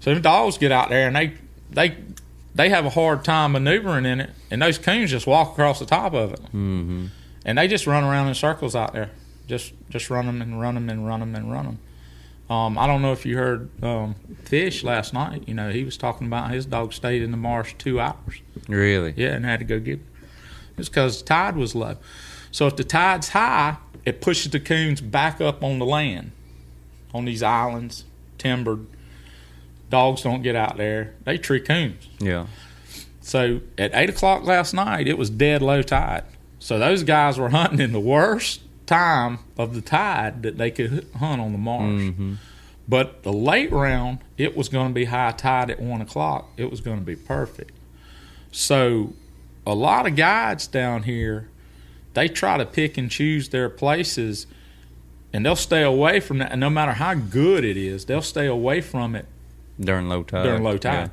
[0.00, 1.34] So the dogs get out there and they
[1.70, 1.96] they
[2.54, 5.86] they have a hard time maneuvering in it, and those coons just walk across the
[5.86, 7.06] top of it, mm-hmm.
[7.44, 9.10] and they just run around in circles out there,
[9.46, 11.78] just just run them and run them and run them and run them.
[12.50, 15.44] Um, I don't know if you heard um, Fish last night.
[15.46, 18.42] You know, he was talking about his dog stayed in the marsh two hours.
[18.68, 19.14] Really?
[19.16, 20.06] Yeah, and had to go get it.
[20.76, 21.96] It's because the tide was low.
[22.50, 26.32] So if the tide's high, it pushes the coons back up on the land,
[27.14, 28.04] on these islands,
[28.36, 28.86] timbered.
[29.92, 31.12] Dogs don't get out there.
[31.24, 32.08] They tree coons.
[32.18, 32.46] Yeah.
[33.20, 36.24] So at eight o'clock last night, it was dead low tide.
[36.58, 41.06] So those guys were hunting in the worst time of the tide that they could
[41.18, 42.00] hunt on the marsh.
[42.00, 42.34] Mm-hmm.
[42.88, 46.48] But the late round, it was going to be high tide at one o'clock.
[46.56, 47.72] It was going to be perfect.
[48.50, 49.12] So
[49.66, 51.50] a lot of guides down here,
[52.14, 54.46] they try to pick and choose their places,
[55.34, 56.50] and they'll stay away from that.
[56.50, 59.26] And no matter how good it is, they'll stay away from it
[59.80, 60.44] During low tide.
[60.44, 61.10] during low tide.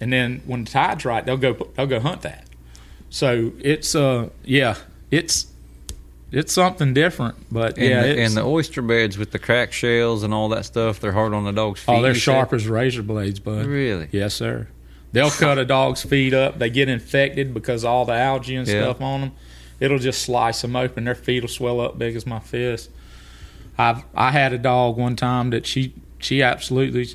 [0.00, 2.46] And then when the tide's right, they'll go they'll go hunt that.
[3.10, 4.76] So it's uh yeah,
[5.10, 5.46] it's
[6.30, 10.22] it's something different, but And, yeah, the, and the oyster beds with the cracked shells
[10.22, 11.92] and all that stuff, they're hard on the dog's feet.
[11.92, 12.56] oh, they're sharp said?
[12.56, 13.66] as razor blades, bud.
[13.66, 14.08] Really?
[14.12, 14.66] Yes, sir.
[15.12, 16.58] They'll cut a dog's feet up.
[16.58, 18.82] They get infected because all the algae and Yeah.
[18.84, 19.32] stuff on them.
[19.78, 21.04] It'll just slice them open.
[21.04, 22.88] Their feet will swell up big as my fist.
[23.76, 27.08] I've I had a dog one time that she she absolutely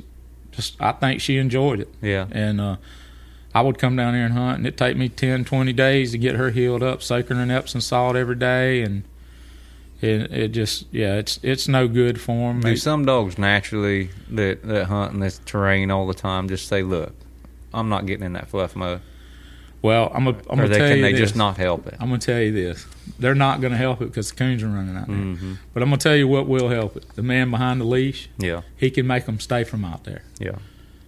[0.57, 1.93] just I think she enjoyed it.
[2.01, 2.27] Yeah.
[2.31, 2.75] And uh,
[3.55, 6.17] I would come down here and hunt, and it'd take me 10, 20 days to
[6.17, 9.03] get her healed up, soak her in Epsom salt every day, and
[10.01, 12.61] it, it just, yeah, it's it's no good for them.
[12.61, 16.83] Do some dogs naturally that, that hunt in this terrain all the time just say,
[16.83, 17.13] look,
[17.73, 19.01] I'm not getting in that pluff mud?
[19.81, 21.21] Well, I'm gonna I'm or gonna they, tell can you they this.
[21.21, 21.95] just not help it?
[21.99, 22.85] I'm gonna tell you this.
[23.19, 25.15] They're not gonna help it because the coons are running out there.
[25.15, 25.53] Mm-hmm.
[25.73, 27.05] But I'm gonna tell you what will help it.
[27.15, 30.23] The man behind the leash, Yeah, he can make them stay from out there.
[30.39, 30.55] yeah,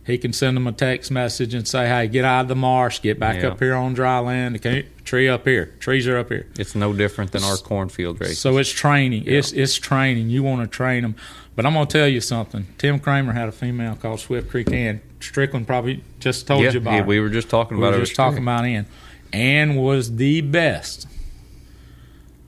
[0.05, 3.01] He can send them a text message and say, "Hey, get out of the marsh,
[3.01, 3.49] get back Yeah.
[3.49, 4.55] up here on dry land.
[4.55, 8.21] The coon- tree up here, trees are up here." it's no different than our cornfield
[8.21, 8.39] race.
[8.39, 9.23] So it's training.
[9.25, 10.29] It's it's training.
[10.29, 11.15] You want to train them.
[11.59, 12.67] But I'm gonna tell you something.
[12.77, 15.01] Tim Kramer had a female called Swift Creek Ann.
[15.19, 17.05] Strickland probably just told yeah, you about yeah, her.
[17.05, 18.05] we were just talking We about were it.
[18.05, 18.85] just talking about Ann.
[19.33, 21.05] Ann was the best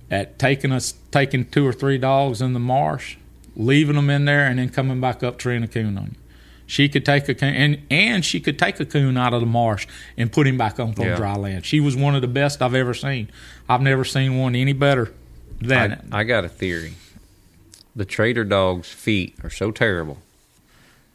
[0.09, 3.17] at taking us taking two or three dogs in the marsh,
[3.57, 6.15] leaving them in there, and then coming back up treeing a coon on you.
[6.65, 9.45] She could take a coon, and, and she could take a coon out of the
[9.45, 11.17] marsh and put him back on Yeah.
[11.17, 11.65] dry land.
[11.65, 13.29] She was one of the best I've ever seen.
[13.67, 15.11] I've never seen one any better
[15.59, 15.99] than it.
[16.13, 16.93] I, I got a theory.
[17.95, 20.17] The trader dog's feet are so terrible.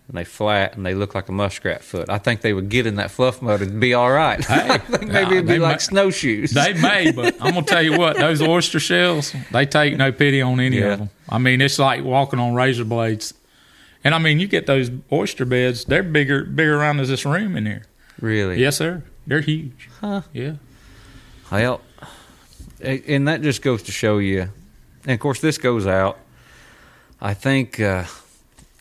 [0.08, 2.08] And they flat and they look like a muskrat foot.
[2.08, 4.38] I think they would get in that pluff mud and be all right.
[4.50, 6.52] I think maybe it'd be like might- snowshoes.
[6.52, 10.40] They may, but I'm gonna tell you what, those oyster shells, they take no pity
[10.42, 10.92] on any Yeah.
[10.92, 11.10] of them.
[11.28, 13.34] I mean, it's like walking on razor blades.
[14.04, 17.56] And I mean, you get those oyster beds; they're bigger, bigger around as this room
[17.56, 17.82] in here.
[18.20, 18.60] really?
[18.60, 19.02] Yes, sir.
[19.26, 19.88] They're huge.
[20.00, 20.22] Huh.
[20.32, 20.52] Yeah.
[21.50, 21.80] Well,
[22.80, 24.50] and that just goes to show you.
[25.04, 26.18] And of course, this goes out.
[27.20, 28.04] I think, uh,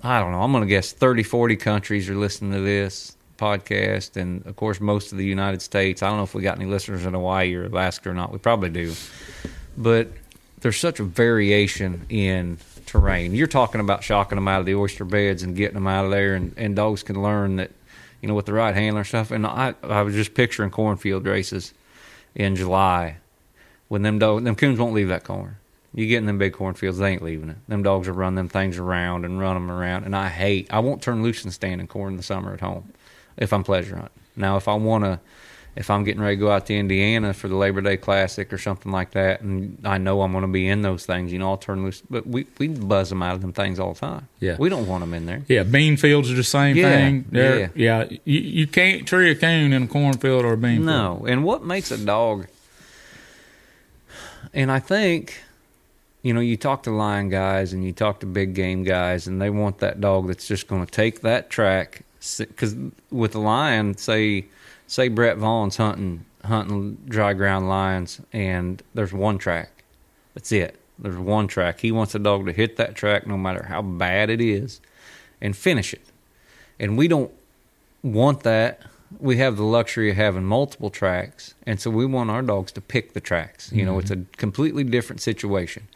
[0.02, 4.18] I don't know, I'm going to guess 30, 40 countries are listening to this podcast.
[4.18, 6.04] And of course, most of the United States.
[6.04, 8.32] I don't know if we got any listeners in Hawaii or Alaska or not.
[8.32, 8.94] We probably do.
[9.78, 10.10] But
[10.60, 13.34] there's such a variation in terrain.
[13.34, 16.12] You're talking about shocking them out of the oyster beds and getting them out of
[16.12, 17.72] there, and, and dogs can learn that,
[18.22, 19.32] you know, with the right handler and stuff.
[19.32, 21.74] And I, I was just picturing cornfield races
[22.34, 23.18] in July
[23.88, 25.58] when them dogs, them coons won't leave that corn.
[25.96, 27.58] You get in them big cornfields, they ain't leaving it.
[27.70, 30.04] Them dogs will run them things around and run them around.
[30.04, 32.60] And I hate, I won't turn loose and stand in corn in the summer at
[32.60, 32.91] home
[33.38, 34.12] if I'm pleasure hunting.
[34.36, 35.20] Now, if I want to,
[35.78, 38.58] if I'm getting ready to go out to Indiana for the Labor Day Classic or
[38.58, 41.50] something like that, and I know I'm going to be in those things, you know,
[41.52, 42.02] I'll turn loose.
[42.10, 44.28] But we we buzz them out of them things all the time.
[44.39, 44.56] Yeah.
[44.58, 45.43] we don't want them in there.
[45.48, 47.26] Yeah, bean fields are the same Yeah, thing.
[47.30, 50.86] They're, yeah, You, you can't tree a coon in a cornfield or a bean field.
[50.86, 52.48] No, and what makes a dog?
[54.54, 55.41] And I think,
[56.26, 59.40] you know, you talk to lion guys and you talk to big game guys, and
[59.40, 62.02] they want that dog that's just going to take that track.
[62.40, 62.76] Because
[63.12, 64.46] with the lion, say,
[64.88, 69.84] say Brett Vaughn's hunting hunting dry ground lions, and there's one track.
[70.34, 70.80] That's it.
[70.98, 71.82] There's one track.
[71.82, 74.82] He wants a dog to hit that track, no matter how bad it is,
[75.40, 76.08] and finish it.
[76.80, 77.32] And we don't
[78.02, 78.82] want that.
[79.20, 82.82] We have the luxury of having multiple tracks, and so we want our dogs to
[82.82, 83.72] pick the tracks.
[83.72, 84.34] You know, it's mm-hmm.
[84.34, 85.88] a completely different situation.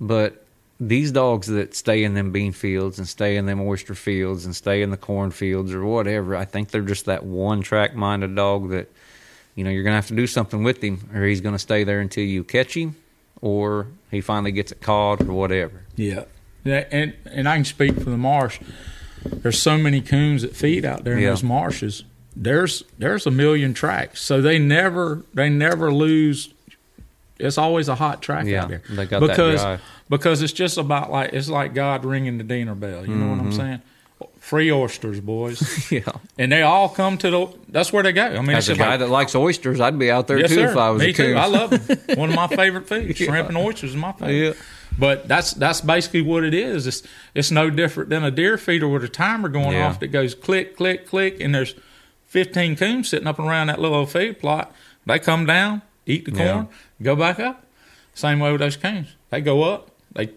[0.00, 0.44] But
[0.80, 4.56] these dogs that stay in them bean fields and stay in them oyster fields and
[4.56, 8.34] stay in the corn fields or whatever, I think they're just that one track minded
[8.34, 8.90] dog that,
[9.54, 11.58] you know, you're going to have to do something with him or he's going to
[11.58, 12.96] stay there until you catch him
[13.42, 15.82] or he finally gets it caught or whatever.
[15.96, 16.24] Yeah.
[16.64, 18.58] yeah and, and I can speak for the marsh.
[19.22, 21.30] There's so many coons that feed out there in Yeah.
[21.30, 22.04] those marshes.
[22.34, 26.54] There's there's a million tracks, so they never they never lose.
[27.40, 29.82] It's always a hot track Yeah, out there they got that because drive.
[30.08, 33.06] because it's just about like it's like God ringing the dinner bell.
[33.06, 33.46] You know what Mm-hmm.
[33.46, 33.82] I'm saying?
[34.38, 36.00] Free oysters, boys, yeah.
[36.38, 37.46] and they all come to the.
[37.68, 38.24] That's where they go.
[38.24, 40.56] I mean, As a guy like, that likes oysters, I'd be out there Yes, too
[40.56, 40.70] sir.
[40.70, 41.34] if I was Me a coon.
[41.34, 41.38] too.
[41.38, 41.98] I love them.
[42.18, 43.18] One of my favorite foods.
[43.18, 44.56] Shrimp and oysters is my favorite.
[44.56, 44.62] Yeah.
[44.98, 46.86] But that's that's basically what it is.
[46.86, 47.02] It's
[47.34, 49.88] it's no different than a deer feeder with a timer going Yeah.
[49.88, 51.74] off that goes click, click, click, and there's
[52.26, 54.74] 15 coons sitting up around that little old feed plot.
[55.06, 56.52] They come down, eat the Yeah.
[56.52, 56.68] corn,
[57.02, 57.64] go back up.
[58.14, 59.08] Same way with those coons.
[59.30, 60.30] They go up, they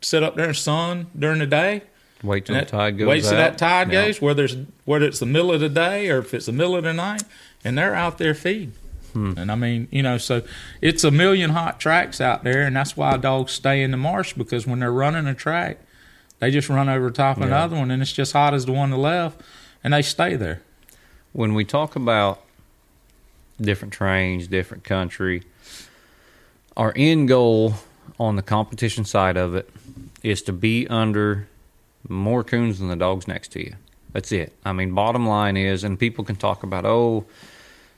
[0.00, 1.82] sit up there in the sun during the day.
[2.22, 3.36] Wait till and the that- tide goes Wait till out.
[3.36, 4.06] that tide Yeah.
[4.06, 6.76] goes, whether it's whether it's the middle of the day or if it's the middle
[6.76, 7.22] of the night,
[7.64, 8.72] and they're out there feeding.
[9.12, 9.32] Hmm.
[9.36, 10.42] And I mean, you know, so
[10.80, 14.32] it's a million hot tracks out there, and that's why dogs stay in the marsh
[14.34, 15.78] because when they're running a track,
[16.38, 17.48] they just run over top of Yeah.
[17.48, 19.40] another one, and it's just hot as the one to the left,
[19.82, 20.60] and they stay there.
[21.32, 22.40] when we talk about
[23.60, 25.42] different trains, different country,
[26.76, 27.74] our end goal
[28.18, 29.68] on the competition side of it
[30.22, 31.48] is to be under
[32.08, 33.74] more coons than the dogs next to you.
[34.12, 34.52] That's it.
[34.64, 37.26] I mean, bottom line is, and people can talk about, oh,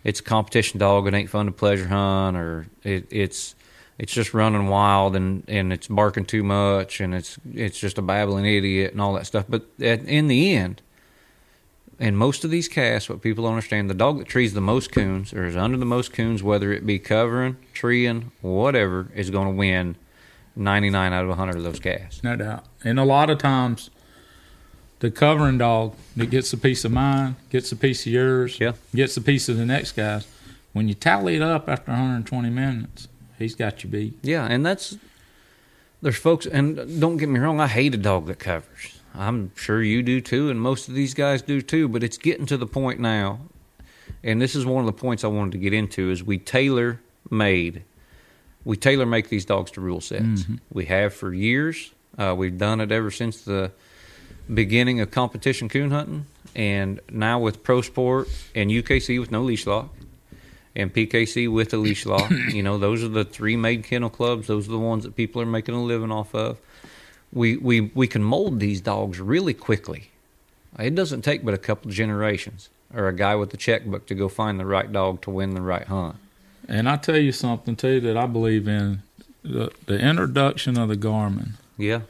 [0.05, 3.55] it's a competition dog, it ain't fun to pleasure hunt, or it, it's
[3.99, 8.03] it's just running wild and, and it's barking too much and it's it's just a
[8.03, 9.45] babbling idiot and all that stuff.
[9.49, 10.83] But at, in the end,
[11.99, 14.93] in most of these casts, what people don't understand, the dog that trees the most
[14.93, 19.49] coons or is under the most coons, whether it be covering, treeing, whatever, is going
[19.49, 19.97] to win
[20.55, 22.23] 99 out of 100 of those casts.
[22.23, 22.65] No doubt.
[22.85, 23.91] And a lot of times,
[25.01, 28.73] the covering dog that gets a piece of mine, gets a piece of yours, Yeah.
[28.95, 30.27] gets a piece of the next guy's.
[30.73, 34.17] when you tally it up after 120 minutes, he's got you beat.
[34.23, 34.97] Yeah, and that's
[36.03, 38.98] there's folks, and don't get me wrong, I hate a dog that covers.
[39.15, 41.89] I'm sure you do too, and most of these guys do too.
[41.89, 43.41] But it's getting to the point now,
[44.23, 47.01] and this is one of the points I wanted to get into: is we tailor
[47.31, 47.83] made,
[48.65, 50.45] we tailor make these dogs to rule sets.
[50.73, 51.93] We have for years.
[52.17, 53.71] Uh, we've done it ever since the
[54.53, 59.67] beginning of competition coon hunting, and now with Pro Sport and UKC with no leash
[59.67, 59.95] lock,
[60.75, 62.31] and PKC with a leash lock.
[62.31, 64.47] you know, those are the three made kennel clubs.
[64.47, 66.59] Those are the ones that people are making a living off of.
[67.33, 70.11] We we we can mold these dogs really quickly.
[70.79, 74.29] It doesn't take but a couple generations or a guy with a checkbook to go
[74.29, 76.17] find the right dog to win the right hunt.
[76.69, 79.03] And I tell you something too that I believe in.
[79.43, 82.01] The, the introduction of the Garmin Yeah,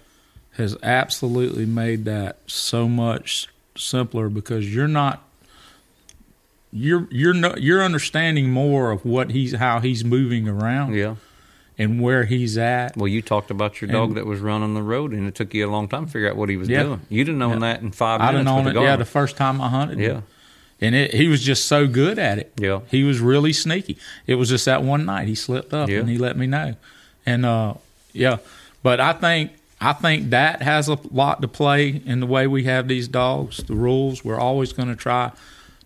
[0.52, 5.22] has absolutely made that so much simpler because you're not
[6.72, 11.16] you're you're no, you're understanding more of what he's how he's moving around yeah.
[11.78, 12.96] And where he's at.
[12.96, 15.54] Well, you talked about your dog And- that was running the road, and it took
[15.54, 16.82] you a long time to figure out what he was Yeah.
[16.82, 17.00] doing.
[17.08, 17.72] You'd have known Yeah.
[17.74, 18.46] that in five I'd have minutes.
[18.46, 18.76] known it.
[18.76, 19.98] a Yeah, the first time I hunted.
[19.98, 20.10] him.
[20.10, 20.20] yeah,
[20.86, 22.52] and it, he was just so good at it.
[22.58, 22.80] Yeah.
[22.90, 23.96] he was really sneaky.
[24.26, 26.00] It was just that one night he slipped up Yeah.
[26.00, 26.74] and he let me know,
[27.24, 27.74] and uh,
[28.12, 28.38] yeah.
[28.82, 32.64] But I think I think that has a lot to play in the way we
[32.64, 33.58] have these dogs.
[33.58, 35.30] The rules we're always going to try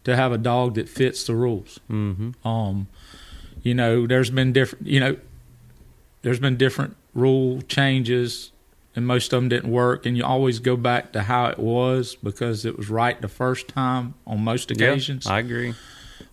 [0.04, 1.78] to have a dog that fits the rules.
[1.90, 2.48] mm-hmm.
[2.48, 2.86] Um,
[3.62, 4.86] you know, there's been different.
[4.86, 5.16] You know,
[6.22, 8.52] there's been different rule changes,
[8.96, 10.06] and most of them didn't work.
[10.06, 13.68] And you always go back to how it was because it was right the first
[13.68, 15.26] time on most occasions.
[15.26, 15.74] I agree.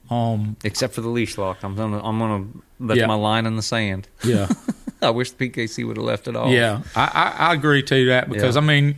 [0.09, 2.45] um, Except for the leash lock, I'm gonna I'm gonna
[2.79, 3.07] that's Yeah.
[3.07, 4.07] my line in the sand.
[4.23, 4.47] yeah,
[5.01, 6.51] I wish the PKC would have left it off.
[6.51, 6.81] yeah.
[6.95, 8.61] I, I, I agree to that because Yeah.
[8.61, 8.95] I mean.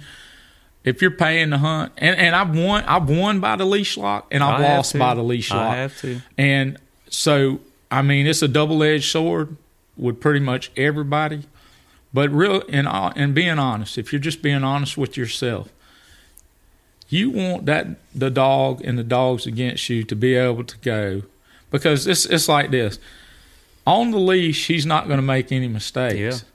[0.83, 4.25] If you're paying to hunt, and, and I've won, I've won by the leash lock,
[4.31, 5.59] and I've I lost by the leash lock.
[5.59, 6.21] I have to.
[6.39, 7.59] And so,
[7.91, 9.57] I mean, it's a double edged sword
[10.01, 11.43] with pretty much everybody.
[12.13, 15.69] But real and and being honest, if you're just being honest with yourself,
[17.07, 21.21] you want that the dog and the dogs against you to be able to go
[21.69, 22.99] because it's it's like this.
[23.87, 26.15] On the leash, he's not going to make any mistakes.
[26.19, 26.47] Yeah.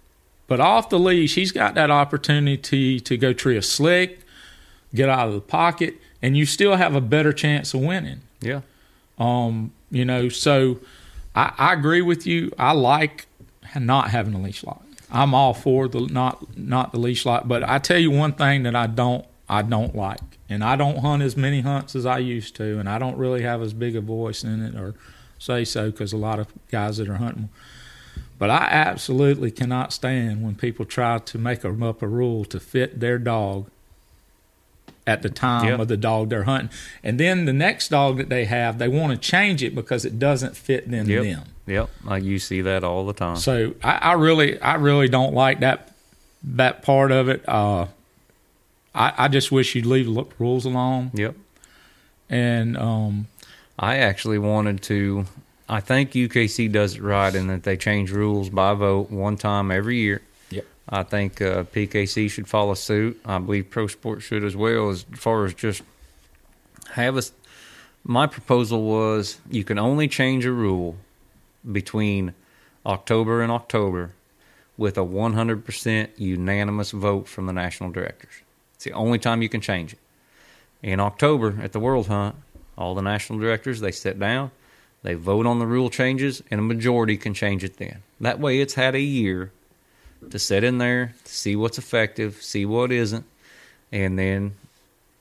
[0.46, 4.20] But off the leash, he's got that opportunity to go tree a slick,
[4.94, 8.20] get out of the pocket, and you still have a better chance of winning.
[8.40, 8.60] Yeah.
[9.18, 10.78] Um, you know, so
[11.34, 12.52] I, I agree with you.
[12.58, 13.26] I like
[13.84, 14.82] not having a leash lock.
[15.10, 18.62] I'm all for the not not the leash lock, but I tell you one thing
[18.64, 22.18] that I don't I don't like, and I don't hunt as many hunts as I
[22.18, 24.94] used to, and I don't really have as big a voice in it or
[25.38, 27.50] say so because a lot of guys that are hunting.
[28.38, 33.00] But I absolutely cannot stand when people try to make up a rule to fit
[33.00, 33.70] their dog
[35.06, 35.80] at the time Yeah.
[35.80, 36.70] of the dog they're hunting.
[37.04, 40.18] And then the next dog that they have, they want to change it because it
[40.18, 41.22] doesn't fit them Yep.
[41.22, 41.42] them.
[41.66, 41.90] Yep.
[42.04, 43.36] Like you see that all the time.
[43.36, 45.92] So I, I really, I really don't like that
[46.44, 47.42] that part of it.
[47.48, 47.86] Uh,
[48.94, 51.10] I, I just wish you'd leave the rules alone.
[51.14, 51.34] Yep.
[52.28, 53.26] And um,
[53.78, 55.26] I actually wanted to.
[55.68, 59.70] I think UKC does it right in that they change rules by vote one time
[59.72, 60.22] every year.
[60.88, 63.20] I think uh, PKC should follow suit.
[63.24, 64.90] I believe Pro Sport should as well.
[64.90, 65.82] As far as just
[66.92, 67.32] have us,
[68.04, 70.96] my proposal was you can only change a rule
[71.70, 72.34] between
[72.84, 74.12] October and October
[74.76, 78.42] with a 100% unanimous vote from the national directors.
[78.74, 79.98] It's the only time you can change it.
[80.82, 82.36] In October at the World Hunt,
[82.78, 84.52] all the national directors they sit down,
[85.02, 88.02] they vote on the rule changes, and a majority can change it then.
[88.20, 89.52] That way, it's had a year
[90.30, 93.24] to sit in there, to see what's effective, see what isn't,
[93.92, 94.54] and then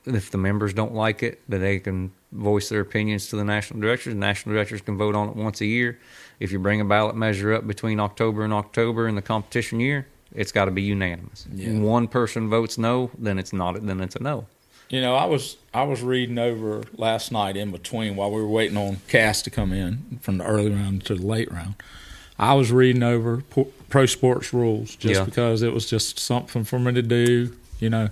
[0.06, 3.80] if the members don't like it, then they can voice their opinions to the national
[3.80, 4.14] directors.
[4.14, 5.98] National directors can vote on it once a year.
[6.40, 10.06] If you bring a ballot measure up between October and October in the competition year,
[10.34, 11.48] it's got to be unanimous.
[11.50, 13.84] One person votes no, then it's not.
[13.86, 14.48] Then it's a no.
[14.90, 18.48] You know, I was I was reading over last night in between while we were
[18.48, 21.76] waiting on Cass to come in from the early round to the late round.
[22.38, 23.44] I was reading over
[23.90, 25.26] pro sports rules just Yeah.
[25.26, 28.10] because it was just something for me to do, you know.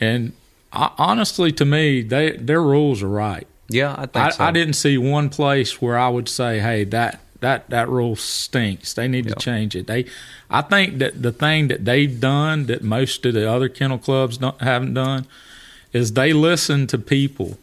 [0.00, 0.32] And
[0.72, 3.46] I, honestly, to me, they their rules are right.
[3.68, 4.44] Yeah, I think I, so.
[4.44, 8.94] I didn't see one place where I would say, "Hey, that that that rule stinks.
[8.94, 10.06] They need to change it." They,
[10.50, 14.38] I think that the thing that they've done that most of the other kennel clubs
[14.38, 15.26] don't, haven't done
[15.92, 17.58] is they listen to people,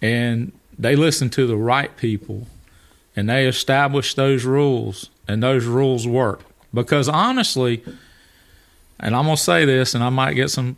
[0.00, 2.46] and they listen to the right people,
[3.18, 6.40] and they establish those rules, and those rules work.
[6.72, 7.82] Because honestly,
[9.00, 10.76] and I'm gonna say this, and I might get some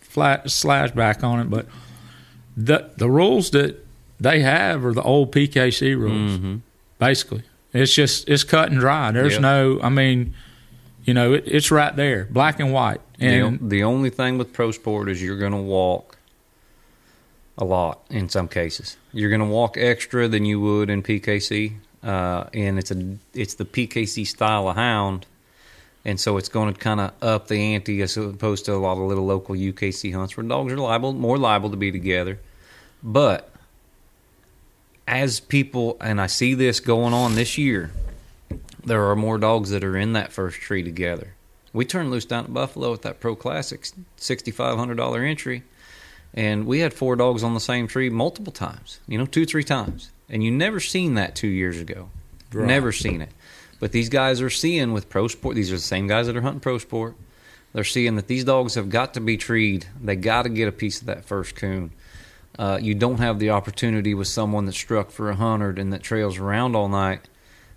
[0.00, 1.66] flat slash back on it, but
[2.56, 3.84] the the rules that
[4.18, 6.38] they have are the old PKC rules.
[6.38, 6.56] Mm-hmm.
[6.98, 7.42] basically.
[7.72, 9.10] It's just it's cut and dry.
[9.12, 9.42] There's Yep.
[9.42, 10.32] no, I mean,
[11.04, 13.00] you know, it, it's right there, black and white.
[13.18, 16.15] The, And o- the only thing with pro sport is you're going to walk
[17.58, 18.96] a lot in some cases.
[19.12, 23.54] You're going to walk extra than you would in PKC, uh, and it's a it's
[23.54, 25.26] the PKC style of hound,
[26.04, 28.92] and so it's going to kind of up the ante as opposed to a lot
[28.92, 32.38] of little local UKC hunts where dogs are liable more liable to be together.
[33.02, 33.50] But
[35.06, 37.90] as people, and I see this going on this year,
[38.84, 41.34] there are more dogs that are in that first tree together.
[41.72, 45.62] We turned loose down at Buffalo at that Pro Classics sixty five hundred dollar entry,
[46.36, 49.00] and we had four dogs on the same tree multiple times.
[49.08, 52.10] You know, two three times, and you never seen that two years ago.
[52.52, 52.66] Right.
[52.66, 53.30] Never seen it.
[53.80, 55.56] But these guys are seeing with pro sport.
[55.56, 57.14] These are the same guys that are hunting pro sport.
[57.72, 59.86] They're seeing that these dogs have got to be treed.
[60.02, 61.90] They got to get a piece of that first coon.
[62.58, 66.02] Uh, you don't have the opportunity with someone that struck for a hundred and that
[66.02, 67.20] trails around all night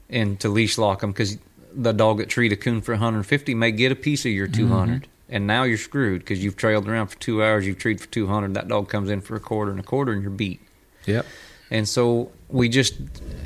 [0.10, 1.38] and to leash lock them because
[1.74, 5.08] the dog that treat a coon for 150 may get a piece of your 200
[5.30, 8.54] and now you're screwed because you've trailed around for two hours you've treated for 200
[8.54, 10.62] that dog comes in for a quarter and a quarter and you're beat.
[11.06, 11.26] Yep,
[11.72, 12.96] and so we just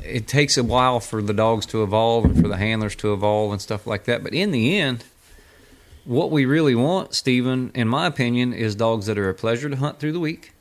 [0.04, 3.52] it takes a while for the dogs to evolve and for the handlers to evolve
[3.52, 5.04] and stuff like that but in the end
[6.04, 9.76] what we really want stephen in my opinion is dogs that are a pleasure to
[9.76, 10.52] hunt through the week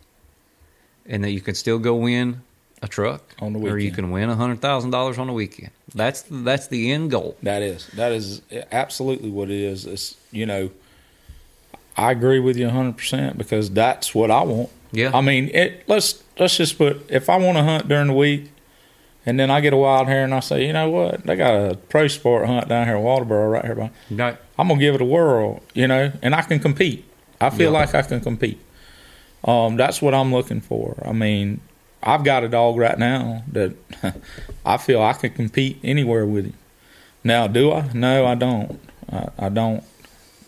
[1.05, 2.41] and that you can still go win
[2.81, 5.33] a truck On the weekend, or you can win a hundred thousand dollars on a
[5.33, 5.71] weekend.
[5.95, 7.37] That's that's the end goal.
[7.41, 9.85] That is that is absolutely what it is.
[9.85, 10.69] It's you know,
[11.97, 14.69] I agree with you 100 percent because that's what I want.
[14.91, 15.83] yeah I mean, it.
[15.87, 18.51] Let's let's just put if I want to hunt during the week,
[19.25, 21.53] and then I get a wild hair and I say, you know what, they got
[21.71, 23.75] a pro sport hunt down here in Walterboro right here.
[23.75, 24.37] By, Right.
[24.57, 27.05] I'm gonna give it a whirl, you know, and I can compete.
[27.39, 27.79] I feel Yeah.
[27.79, 28.59] like I can compete.
[29.45, 30.95] Um, that's what I'm looking for.
[31.05, 31.59] I mean,
[32.01, 33.73] I've got a dog right now that
[34.65, 36.53] I feel I can compete anywhere with him.
[37.23, 37.89] Now, do I?
[37.93, 38.79] No, I don't.
[39.11, 39.83] I, I don't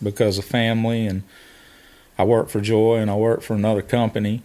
[0.02, 1.22] because of family and
[2.18, 4.42] I work for Joy and I work for another company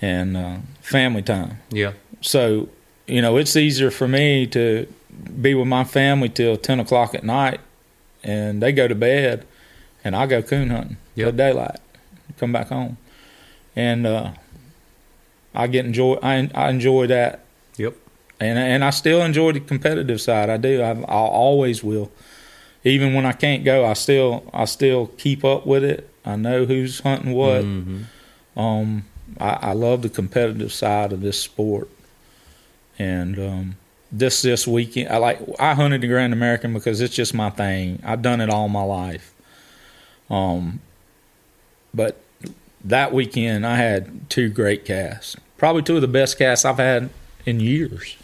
[0.00, 1.58] and uh, family time.
[1.70, 2.68] yeah So,
[3.06, 4.86] you know, it's easier for me to
[5.40, 7.60] be with my family till 10 o'clock at night
[8.24, 9.46] and they go to bed
[10.04, 11.36] and I go coon hunting till Yep.
[11.36, 11.80] daylight,
[12.38, 12.96] come back home.
[13.76, 14.32] And uh,
[15.54, 17.44] I get enjoy, I, I enjoy that.
[17.76, 17.94] Yep.
[18.40, 20.50] And, and I still enjoy the competitive side.
[20.50, 20.80] I do.
[20.82, 22.10] I, I always will.
[22.84, 26.08] Even when I can't go, I still, I still keep up with it.
[26.24, 27.62] I know who's hunting what.
[27.62, 28.04] Mhm.
[28.56, 29.04] Um,
[29.40, 31.88] I, I love the competitive side of this sport,
[32.98, 33.76] and um,
[34.10, 38.00] this this weekend, I like I hunted the Grand American because it's just my thing.
[38.04, 39.32] I've done it all my life.
[40.28, 40.80] Um,
[41.94, 42.20] but
[42.84, 47.10] that weekend, I had two great casts, probably two of the best casts I've had
[47.46, 48.16] in years.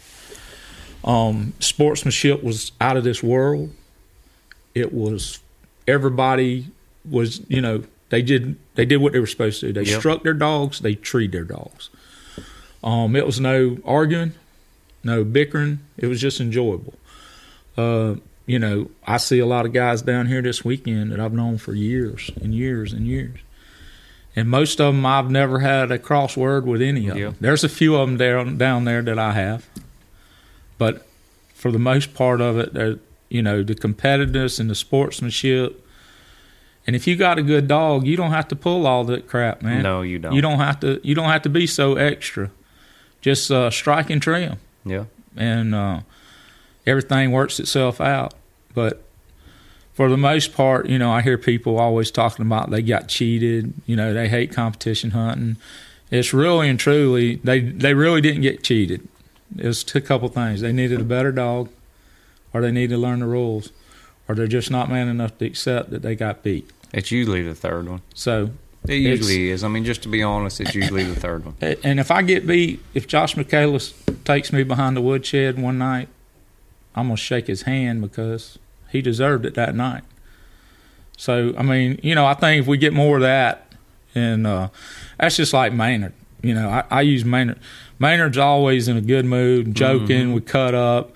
[1.03, 3.73] Um, sportsmanship was out of this world.
[4.79, 5.39] It was
[5.87, 6.67] everybody
[7.09, 9.73] was you know they did they did what they were supposed to do.
[9.83, 9.99] They Yep.
[9.99, 11.89] struck their dogs, they treed their dogs.
[12.83, 14.33] Um, it was no arguing,
[15.03, 15.79] no bickering.
[15.97, 16.93] It was just enjoyable.
[17.77, 18.15] Uh,
[18.45, 21.57] you know, I see a lot of guys down here this weekend that I've known
[21.57, 23.37] for years and years and years.
[24.35, 27.25] And most of them I've never had a crossword with any of Yeah.
[27.25, 27.35] them.
[27.41, 29.67] There's a few of them down down there that I have,
[30.77, 31.05] but
[31.53, 32.99] for the most part of it, they're-
[33.29, 35.85] you know, the competitiveness and the sportsmanship.
[36.87, 39.61] And if you got a good dog, you don't have to pull all that crap,
[39.61, 39.83] man.
[39.83, 40.33] No, you don't.
[40.33, 40.99] You don't have to.
[41.03, 42.49] You don't have to be so extra.
[43.21, 45.03] Just uh, strike and trim Yeah.
[45.35, 45.99] and uh,
[46.87, 48.33] everything works itself out.
[48.73, 49.03] But
[49.93, 53.73] for the most part, you know, I hear people always talking about they got cheated.
[53.85, 55.57] You know, they hate competition hunting.
[56.11, 59.07] It's really and truly they they really didn't get cheated.
[59.57, 60.61] It's a couple things.
[60.61, 61.69] They needed a better dog,
[62.53, 63.71] or they need to learn the rules,
[64.27, 66.69] or they're just not man enough to accept that they got beat.
[66.93, 68.01] It's usually the third one.
[68.13, 68.51] So
[68.87, 69.63] It usually is.
[69.63, 71.55] I mean, just to be honest, it's usually the third one.
[71.83, 73.93] And if I get beat, if Josh Michaelis
[74.25, 76.07] takes me behind the woodshed one night,
[76.95, 78.57] I'm gonna shake his hand because
[78.89, 80.03] he deserved it that night.
[81.17, 83.67] So I mean, you know, I think if we get more of that,
[84.15, 84.69] and uh,
[85.19, 86.13] that's just like Maynard.
[86.41, 87.59] You know, I, I use Maynard.
[87.99, 90.33] Maynard's always in a good mood, joking.
[90.33, 91.11] We cut up.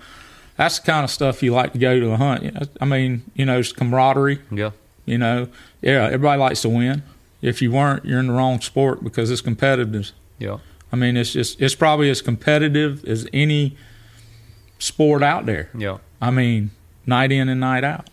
[0.56, 2.42] That's the kind of stuff you like to go to a hunt.
[2.44, 4.40] You know, I mean, you know, it's camaraderie.
[4.50, 4.70] Yeah.
[5.04, 5.48] You know,
[5.82, 7.02] yeah, everybody likes to win.
[7.42, 10.12] If you weren't, you're in the wrong sport because it's competitive.
[10.38, 10.58] Yeah.
[10.92, 13.76] I mean, it's just it's probably as competitive as any
[14.78, 15.68] sport out there.
[15.76, 15.98] Yeah.
[16.22, 16.70] I mean,
[17.06, 18.08] night in and night out.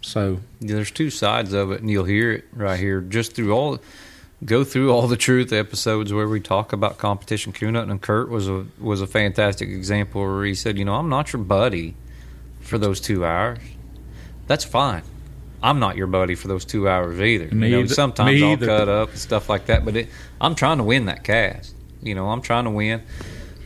[0.00, 3.78] So There's two sides of it, and you'll hear it right here just through all.
[4.44, 7.90] Go through all the truth episodes where we talk about competition hunting.
[7.90, 11.32] And Kurt was a was a fantastic example where he said, you know, I'm not
[11.32, 11.94] your buddy
[12.60, 13.58] for those two hours.
[14.46, 15.02] That's fine.
[15.62, 17.52] I'm not your buddy for those two hours either.
[17.54, 17.94] Me you know, either.
[17.94, 18.66] sometimes Me I'll either.
[18.66, 20.08] cut up and stuff like that, but it,
[20.40, 21.74] I'm trying to win that cast.
[22.00, 23.02] You know, I'm trying to win,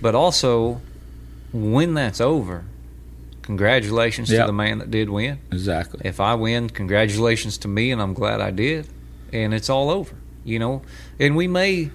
[0.01, 0.81] but also
[1.53, 2.65] when that's over,
[3.43, 4.41] congratulations Yep.
[4.43, 5.39] to the man that did win.
[5.51, 6.01] Exactly.
[6.05, 8.89] If I win, congratulations to me, and I'm glad I did.
[9.33, 10.15] And it's all over,
[10.45, 10.83] you know.
[11.19, 11.91] And we may,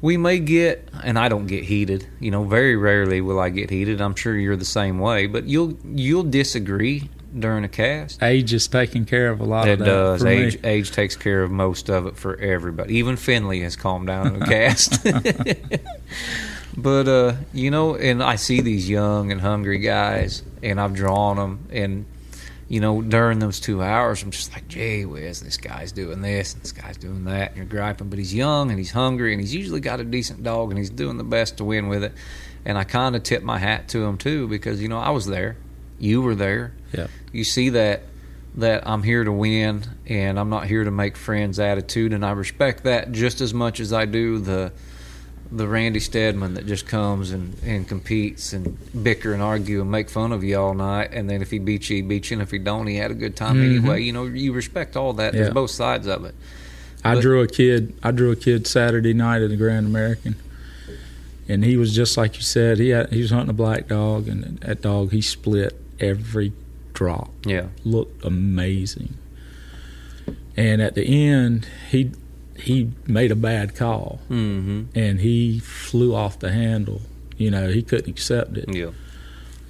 [0.00, 2.06] we may get, and I don't get heated.
[2.20, 4.00] You know, very rarely will I get heated.
[4.00, 7.08] I'm sure you're the same way, but you'll you'll disagree
[7.38, 8.20] during a cast.
[8.22, 9.84] Age is taking care of a lot It of that.
[9.84, 10.20] does.
[10.22, 10.32] for me.
[10.32, 12.96] Age age takes care of most of it for everybody.
[12.96, 15.04] Even Finley has calmed down in the cast.
[16.76, 21.36] but uh, you know, and I see these young and hungry guys, and I've drawn
[21.36, 22.06] them, and
[22.70, 26.54] you know, during those two hours, I'm just like, gee whiz, this guy's doing this,
[26.54, 29.40] and this guy's doing that, and you're griping, but he's young and he's hungry, and
[29.40, 32.12] he's usually got a decent dog, and he's doing the best to win with it.
[32.64, 35.26] And I kind of tip my hat to him too, because you know, I was
[35.26, 35.56] there,
[35.98, 37.08] you were there, Yeah.
[37.32, 38.02] you see that
[38.56, 42.32] that I'm here to win and I'm not here to make friends attitude and I
[42.32, 44.72] respect that just as much as I do the
[45.52, 50.08] the Randy Stedman that just comes and, and competes and bicker and argue and make
[50.08, 52.42] fun of you all night and then if he beats you he beats you and
[52.42, 53.76] if he don't he had a good time Mhm.
[53.78, 55.40] anyway you know you respect all that Yeah.
[55.42, 56.34] there's both sides of it
[57.02, 57.94] I But- drew a kid.
[58.02, 60.36] I drew a kid Saturday night at the Grand American,
[61.48, 62.78] and he was just like you said.
[62.78, 66.52] He had he was hunting a black dog, and that dog he split every
[66.92, 67.30] drop.
[67.46, 69.14] yeah Looked amazing.
[70.58, 72.10] And at the end, he
[72.62, 77.00] he made a bad call, mm-hmm and he flew off the handle.
[77.36, 78.68] You know, he couldn't accept it.
[78.74, 78.90] yeah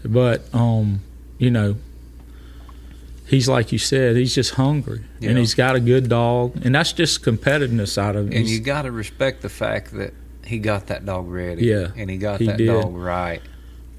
[0.04, 1.00] But um,
[1.38, 1.76] you know,
[3.26, 5.30] he's like you said, he's just hungry, Yeah.
[5.30, 8.32] and he's got a good dog, and that's just competitiveness out of him.
[8.32, 10.12] and He's- you got to respect the fact that
[10.44, 12.66] he got that dog ready Yeah, and he got he that did.
[12.66, 13.42] dog right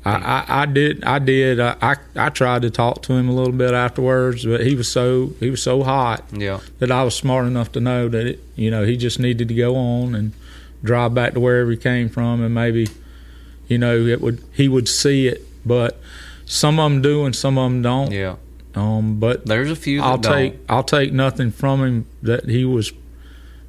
[0.04, 1.60] I, I, I did, I did.
[1.60, 4.88] I, I, I tried to talk to him a little bit afterwards, but he was
[4.88, 8.40] so he was so hot yeah that I was smart enough to know that it,
[8.56, 10.34] you know, he just needed to go on and
[10.84, 12.88] drive back to wherever he came from, and maybe,
[13.68, 16.00] you know, it would he would see it, but
[16.46, 18.12] some of them do and some of them don't.
[18.12, 18.36] yeah
[18.74, 20.34] Um, but there's a few that I'll don't.
[20.34, 22.92] take I'll take nothing from him that he was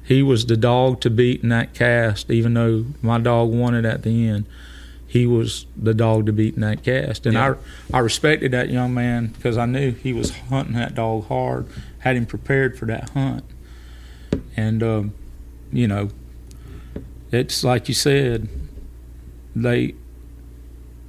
[0.03, 3.85] he was the dog to beat in that cast, even though my dog won it
[3.85, 4.45] at the end.
[5.13, 7.53] He was the dog to beat in that cast, and Yeah.
[7.93, 11.67] I I respected that young man because I knew he was hunting that dog hard,
[11.99, 13.43] had him prepared for that hunt,
[14.57, 15.13] and um,
[15.71, 16.09] you know,
[17.31, 18.47] it's like you said,
[19.55, 19.93] they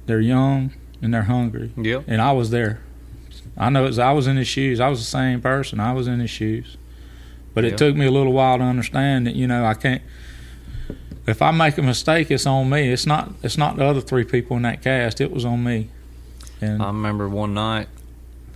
[0.05, 2.81] they're young and they're hungry, yeah and I was there.
[3.57, 4.79] I know it's, I was in his shoes.
[4.79, 5.79] I was the same person.
[5.79, 6.77] I was in his shoes,
[7.55, 7.77] but it Yeah.
[7.77, 10.03] took me a little while to understand that you know I can't.
[11.27, 12.91] If I make a mistake, it's on me.
[12.91, 13.31] It's not.
[13.41, 15.21] It's not the other three people in that cast.
[15.21, 15.89] It was on me.
[16.61, 17.87] And I remember one night,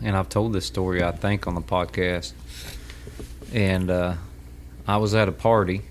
[0.01, 2.33] and I've told this story, I think, on the podcast.
[3.53, 4.15] And uh,
[4.87, 5.81] I was at a party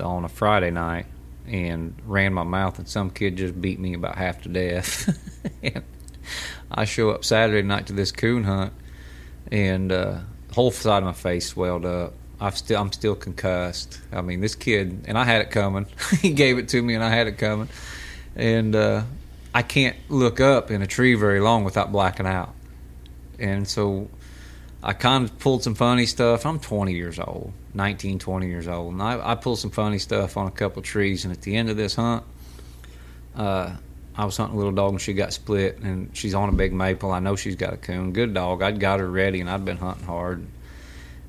[0.00, 1.06] on a Friday night
[1.46, 5.18] and ran my mouth, and some kid just beat me about half to death.
[5.62, 5.82] and
[6.70, 8.72] I show up Saturday night to this coon hunt,
[9.50, 10.18] and uh,
[10.52, 12.14] whole side of my face swelled up.
[12.40, 13.98] I've still, I'm still concussed.
[14.12, 15.86] I mean, this kid, and I had it coming.
[16.20, 17.68] he gave it to me, and I had it coming.
[18.34, 19.02] And uh,
[19.54, 22.54] I can't look up in a tree very long without blacking out.
[23.38, 24.10] And so
[24.82, 26.44] I kind of pulled some funny stuff.
[26.44, 28.92] I'm 20 years old, 19, 20 years old.
[28.92, 31.24] And I, I pulled some funny stuff on a couple of trees.
[31.24, 32.22] And at the end of this hunt,
[33.34, 33.74] uh,
[34.14, 35.78] I was hunting a little dog and she got split.
[35.78, 37.10] And she's on a big maple.
[37.10, 38.12] I know she's got a coon.
[38.12, 38.60] Good dog.
[38.60, 40.46] I'd got her ready and I'd been hunting hard.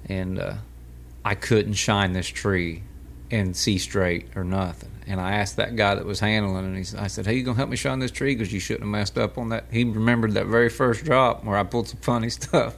[0.09, 0.55] And uh,
[1.27, 2.83] I couldn't shine this tree
[3.29, 4.91] and see straight or nothing.
[5.05, 7.43] And I asked that guy that was handling it, and he, I said, "Hey, you
[7.43, 8.33] gonna help me shine this tree?
[8.33, 11.57] Because you shouldn't have messed up on that." He remembered that very first drop where
[11.57, 12.75] I pulled some funny stuff,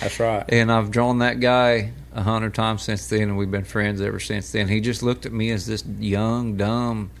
[0.00, 0.44] that's right.
[0.48, 4.18] and I've drawn that guy a hundred times since then, and we've been friends ever
[4.18, 4.66] since then.
[4.66, 7.12] He just looked at me as this young, dumb,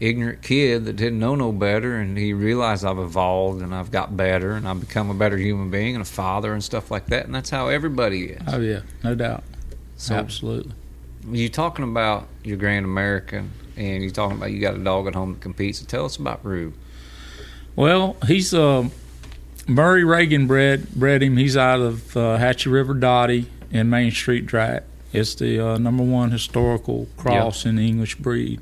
[0.00, 4.16] ignorant kid that didn't know no better, and he realized I've evolved and I've got
[4.16, 7.26] better, and I've become a better human being and a father and stuff like that.
[7.26, 8.42] And that's how everybody is.
[8.48, 9.44] Oh yeah, no doubt.
[9.96, 10.72] So- Absolutely.
[11.30, 15.14] You're talking about your Grand American, and you're talking about you got a dog at
[15.14, 15.78] home that competes.
[15.78, 16.74] So tell us about Rube.
[17.76, 18.88] Well, he's uh,
[19.66, 21.38] Murray Reagan bred bred him.
[21.38, 24.82] He's out of uh, Hatchie River Dottie and Main Street Track.
[25.14, 28.60] It's the uh, number one historical cross in the English breed.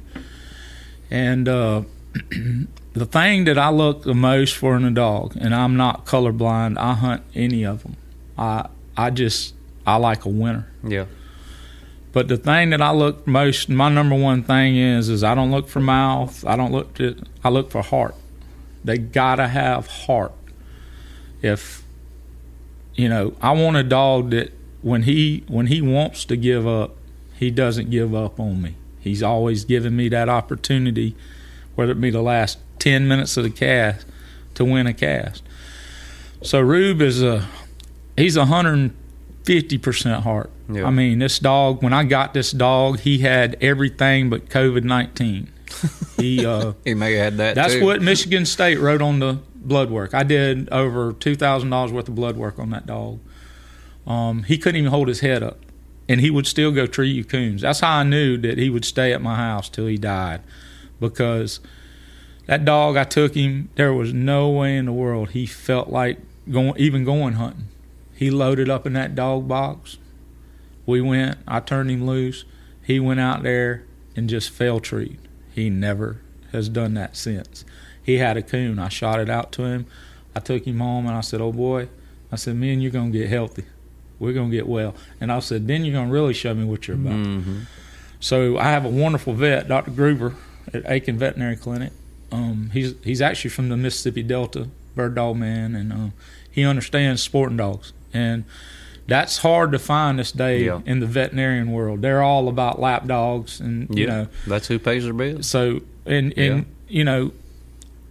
[1.11, 1.83] And uh,
[2.93, 6.79] the thing that I look the most for in a dog, and I'm not colorblind.
[6.79, 7.97] I hunt any of them.
[8.39, 9.55] I I just
[9.87, 10.69] I like a winner.
[10.85, 11.07] Yeah,
[12.13, 15.51] But the thing that I look most, my number one thing is, is I don't
[15.51, 16.45] look for mouth.
[16.47, 18.15] I don't look to, I look for heart.
[18.85, 20.33] They gotta have heart.
[21.41, 21.83] If,
[22.95, 24.53] you know, I want a dog that
[24.83, 26.97] when he when he wants to give up,
[27.39, 28.77] he doesn't give up on me.
[29.01, 31.17] He's always giving me that opportunity,
[31.75, 34.07] whether it be the last ten minutes of the cast,
[34.55, 35.43] to win a cast.
[36.43, 37.49] So Rube is a
[38.17, 38.97] he's hundred and
[39.45, 40.51] fifty percent heart.
[40.75, 40.87] Yeah.
[40.87, 41.83] I mean, this dog.
[41.83, 45.51] When I got this dog, he had everything but COVID nineteen.
[46.19, 47.55] He uh, He may have had that.
[47.57, 47.85] that's too.
[47.85, 50.15] what Michigan State wrote on the blood work.
[50.15, 53.19] I did over two thousand dollars worth of blood work on that dog.
[54.07, 55.59] Um, he couldn't even hold his head up,
[56.09, 57.63] and he would still go treat you coons.
[57.63, 60.43] That's how I knew that he would stay at my house till he died,
[61.01, 61.59] because
[62.47, 63.71] that dog I took him.
[63.75, 66.19] There was no way in the world he felt like
[66.51, 67.65] going even going hunting.
[68.15, 69.99] He loaded up in that dog box.
[70.87, 71.39] We went.
[71.47, 72.45] I turned him loose.
[72.83, 73.85] He went out there
[74.17, 75.19] and just fell treed.
[75.55, 76.21] He never
[76.53, 77.65] has done that since.
[78.03, 78.79] He had a coon.
[78.79, 79.87] I shot it out to him.
[80.35, 81.89] I took him home and I said, "Oh boy,"
[82.33, 83.65] I said, "Me and you're gonna get healthy.
[84.19, 86.97] We're gonna get well." And I said, "Then you're gonna really show me what you're
[86.97, 87.61] about." Mhm.
[88.19, 89.91] So I have a wonderful vet, Dr.
[89.91, 90.35] Gruber,
[90.73, 91.93] at Aiken Veterinary Clinic.
[92.33, 96.09] Um, he's he's actually from the Mississippi Delta, bird dog man, and uh,
[96.51, 97.93] he understands sporting dogs.
[98.15, 98.45] And
[99.07, 100.81] that's hard to find this day Yeah.
[100.87, 102.03] in the veterinarian world.
[102.03, 105.47] They're all about lap dogs, and you know, that's who pays their bills.
[105.49, 106.63] so and and Yeah.
[106.89, 107.33] you know,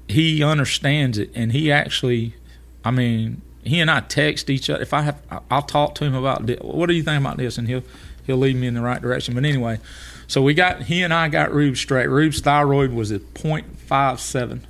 [0.08, 2.36] he understands it, and he actually,
[2.84, 4.82] I mean, he and I text each other.
[4.82, 7.68] If I have, I'll talk to him about what do you think about this, and
[7.68, 7.84] he'll
[8.28, 9.34] he'll lead me in the right direction.
[9.36, 9.80] But anyway,
[10.28, 12.08] so we got he and I got Rube straight.
[12.08, 14.62] Rube's thyroid was at 0.57.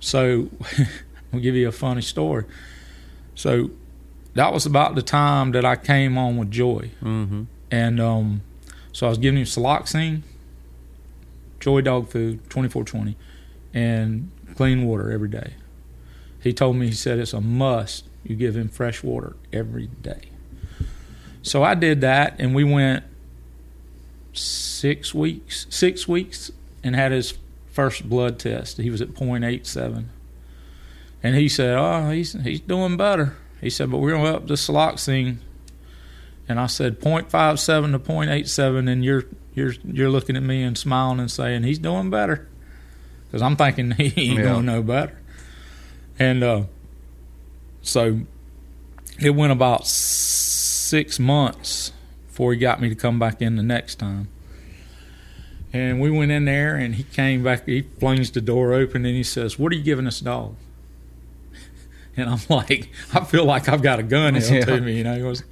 [0.00, 0.48] So
[1.32, 2.44] I'll give you a funny story.
[3.34, 3.70] So
[4.34, 6.90] that was about the time that I came on with Joy.
[7.02, 7.44] Mm-hmm.
[7.70, 8.42] And um,
[8.92, 10.22] so I was giving him Soloxine,
[11.58, 13.16] Joy dog food, 2420,
[13.74, 15.54] and clean water every day.
[16.42, 18.04] He told me, he said, it's a must.
[18.24, 20.30] You give him fresh water every day.
[21.42, 23.04] So I did that, and we went
[24.32, 26.50] six weeks, six weeks,
[26.82, 27.34] and had his
[27.70, 28.76] first blood test.
[28.78, 30.04] He was at 0.87.
[31.22, 33.36] And he said, oh, he's, he's doing better.
[33.60, 35.38] He said, but we're going to up the Soloxine
[36.48, 41.20] and I said 0.57 to 0.87, and you're you're you're looking at me and smiling
[41.20, 42.48] and saying he's doing better,
[43.26, 44.44] because I'm thinking he ain't Yeah.
[44.44, 45.16] gonna know better.
[46.18, 46.62] And uh,
[47.82, 48.20] so
[49.20, 51.92] it went about six months
[52.26, 54.28] before he got me to come back in the next time.
[55.72, 57.66] And we went in there, and he came back.
[57.66, 60.56] He flings the door open, and he says, "What are you giving this dog?"
[62.20, 64.64] And I'm like, I feel like I've got a gun held Yeah.
[64.64, 64.98] to me.
[64.98, 65.42] You know, he goes,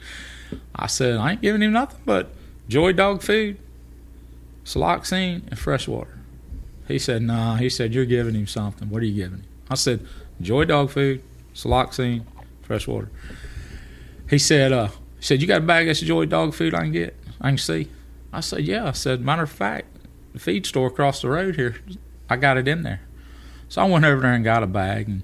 [0.74, 2.30] I said, I ain't giving him nothing but
[2.68, 3.58] Joy Dog food,
[4.64, 6.18] Soloxine, and fresh water.
[6.86, 7.56] He said, Nah.
[7.56, 8.88] He said, You're giving him something.
[8.90, 9.44] What are you giving him?
[9.70, 10.06] I said,
[10.40, 11.22] Joy Dog food,
[11.54, 12.24] Soloxine,
[12.62, 13.10] fresh water.
[14.30, 14.88] He said, uh,
[15.18, 17.16] he said, You got a bag of Joy Dog food I can get?
[17.40, 17.88] I can see.
[18.32, 18.88] I said, Yeah.
[18.88, 19.86] I said, Matter of fact,
[20.32, 21.76] the feed store across the road here,
[22.30, 23.00] I got it in there.
[23.68, 25.22] So I went over there and got a bag, and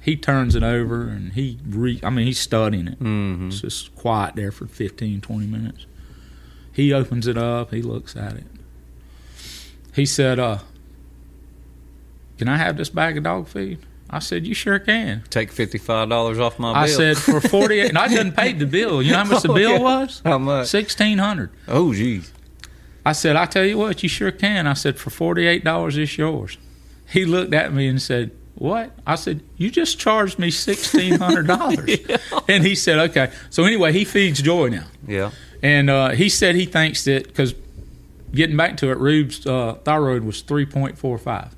[0.00, 2.98] he turns it over, and he, re- I mean, he's studying it.
[3.00, 3.48] Mm-hmm.
[3.48, 5.86] It's just quiet there for 15, 20 minutes.
[6.72, 7.72] He opens it up.
[7.72, 8.44] He looks at it.
[9.94, 10.58] He said, uh,
[12.38, 13.78] Can I have this bag of dog food?
[14.08, 15.24] I said, You sure can.
[15.30, 16.82] Take fifty five dollars off my bill.
[16.82, 19.02] I said, For 48 and I didn't pay the bill.
[19.02, 19.78] You know how much the Oh, bill yeah.
[19.78, 20.22] was?
[20.24, 20.72] how much?
[20.72, 22.32] 1600 Oh, geez.
[23.04, 24.66] I said, I tell you what, you sure can.
[24.66, 26.56] I said, For $48, it's yours.
[27.08, 28.30] He looked at me and said,
[28.60, 28.92] What?
[29.06, 32.44] I said, You just charged me $1,600.
[32.48, 33.32] And he said, Okay.
[33.48, 34.84] So anyway, he feeds Joy now.
[35.08, 35.30] Yeah.
[35.62, 37.54] And uh, he said he thinks that because
[38.34, 41.52] getting back to it, Rube's uh, thyroid was 3.45.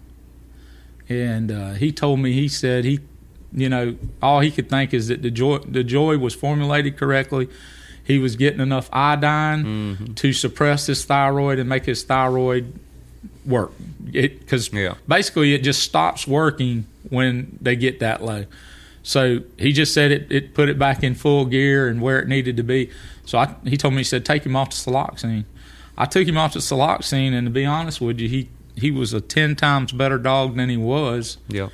[1.09, 3.00] And uh, he told me, he said he,
[3.53, 7.48] you know, all he could think is that the joy, the joy was formulated correctly.
[8.05, 12.78] He was getting enough iodine to suppress his thyroid and make his thyroid
[13.47, 13.72] work.
[14.11, 14.95] Because Yeah.
[15.09, 18.45] basically it just stops working when they get that low.
[19.03, 22.28] So he just said it, it put it back in full gear and where it
[22.28, 22.90] needed to be.
[23.24, 25.45] So I, he told me, he said, take him off the Soloxine.
[25.99, 29.12] I took him off the Soloxine, and to be honest with you, he, he was
[29.12, 31.36] a 10 times better dog than he was.
[31.49, 31.68] Yeah.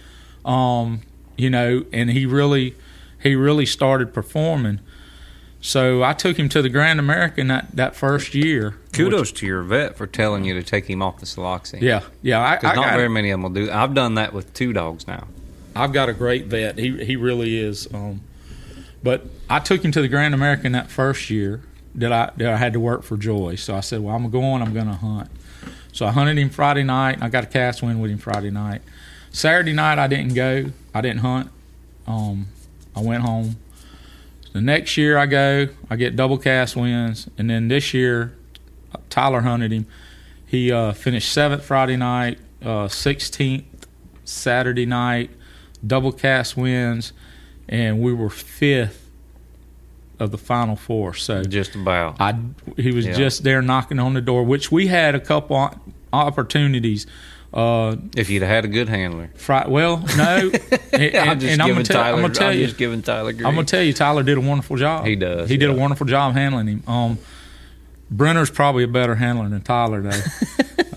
[0.44, 1.02] Um,
[1.36, 2.74] you know, and he really,
[3.22, 4.80] he really started performing.
[5.60, 8.76] So I took him to the Grand American that, that first year.
[8.92, 11.80] Kudos to your vet for telling you to take him off the Soloxine.
[11.80, 12.38] Yeah, yeah.
[12.38, 13.70] I, I Because not very many of them will do.
[13.70, 15.26] I've done that with two dogs now.
[15.74, 16.78] I've got a great vet.
[16.78, 17.92] He he really is.
[17.92, 18.20] Um,
[19.02, 21.62] but I took him to the Grand American that first year,
[21.94, 23.56] that I that I had to work for Joy.
[23.56, 24.62] So I said, well, I'm going.
[24.62, 25.30] I'm going to hunt.
[25.92, 27.14] So I hunted him Friday night.
[27.14, 28.82] And I got a cast win with him Friday night.
[29.30, 30.66] Saturday night I didn't go.
[30.94, 31.50] I didn't hunt.
[32.06, 32.46] Um,
[32.96, 33.56] I went home.
[34.52, 38.34] The next year I go, I get double cast wins, and then this year
[39.10, 39.86] Tyler hunted him.
[40.46, 43.86] He uh, finished seventh Friday night, uh, sixteenth
[44.24, 45.30] Saturday night,
[45.86, 47.12] double cast wins,
[47.68, 49.10] and we were fifth
[50.18, 51.14] of the final four.
[51.14, 52.16] So Just about.
[52.20, 52.36] I
[52.76, 53.12] he was Yeah.
[53.12, 55.70] just there knocking on the door, which we had a couple
[56.12, 57.06] opportunities.
[57.52, 59.30] Uh, if you'd had a good handler.
[59.34, 60.50] Fri- well, no,
[60.92, 62.16] and, I'm just and I'm giving gonna tell, Tyler.
[62.16, 63.46] I'm gonna tell I'm you, just giving Tyler grief.
[63.46, 65.06] I'm gonna tell you, Tyler did a wonderful job.
[65.06, 66.82] He does, He did a wonderful job handling him.
[66.86, 67.18] Um,
[68.10, 70.22] Brenner's probably a better handler than Tyler, though.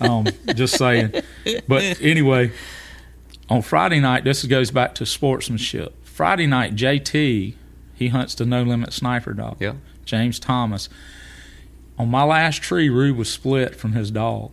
[0.00, 1.12] um, just saying.
[1.68, 2.52] But anyway,
[3.48, 5.94] on Friday night, this goes back to sportsmanship.
[6.04, 7.54] Friday night, JT,
[7.94, 9.56] he hunts the no limit sniper dog.
[9.60, 9.74] Yeah.
[10.04, 10.88] James Thomas.
[11.98, 14.52] On my last tree, Rube was split from his dog.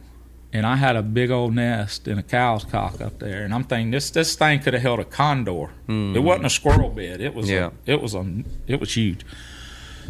[0.52, 3.64] And I had a big old nest in a cow's cock up there, and I'm
[3.64, 5.68] thinking this this thing could have held a condor.
[5.86, 6.16] Hmm.
[6.16, 7.22] It wasn't a squirrel bed.
[7.22, 7.50] It was.
[7.50, 7.70] Yeah.
[7.88, 8.26] a, it was a
[8.66, 9.26] it was huge.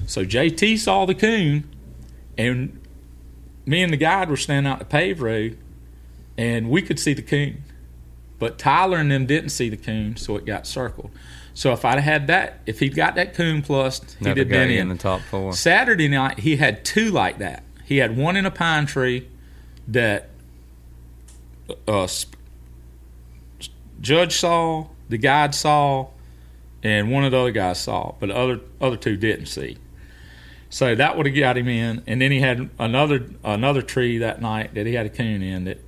[0.06, 1.70] So JT saw the coon,
[2.38, 2.80] and
[3.66, 5.58] me and the guide were standing out the paved road,
[6.38, 7.64] and we could see the coon,
[8.40, 11.12] but Tyler and them didn't see the coon, so it got circled.
[11.54, 14.78] So if I'd had that, if he'd got that coon plus, he'd have been in.
[14.78, 15.52] in the top four.
[15.52, 17.64] Saturday night he had two like that.
[17.84, 19.28] He had one in a pine tree
[19.90, 20.30] that
[21.88, 22.38] uh, sp-
[24.02, 26.08] Judge saw, the guide saw,
[26.84, 29.78] and one of the other guys saw, but the other other two didn't see.
[30.70, 34.42] So that would have got him in, and then he had another another tree that
[34.42, 35.80] night that he had a coon in that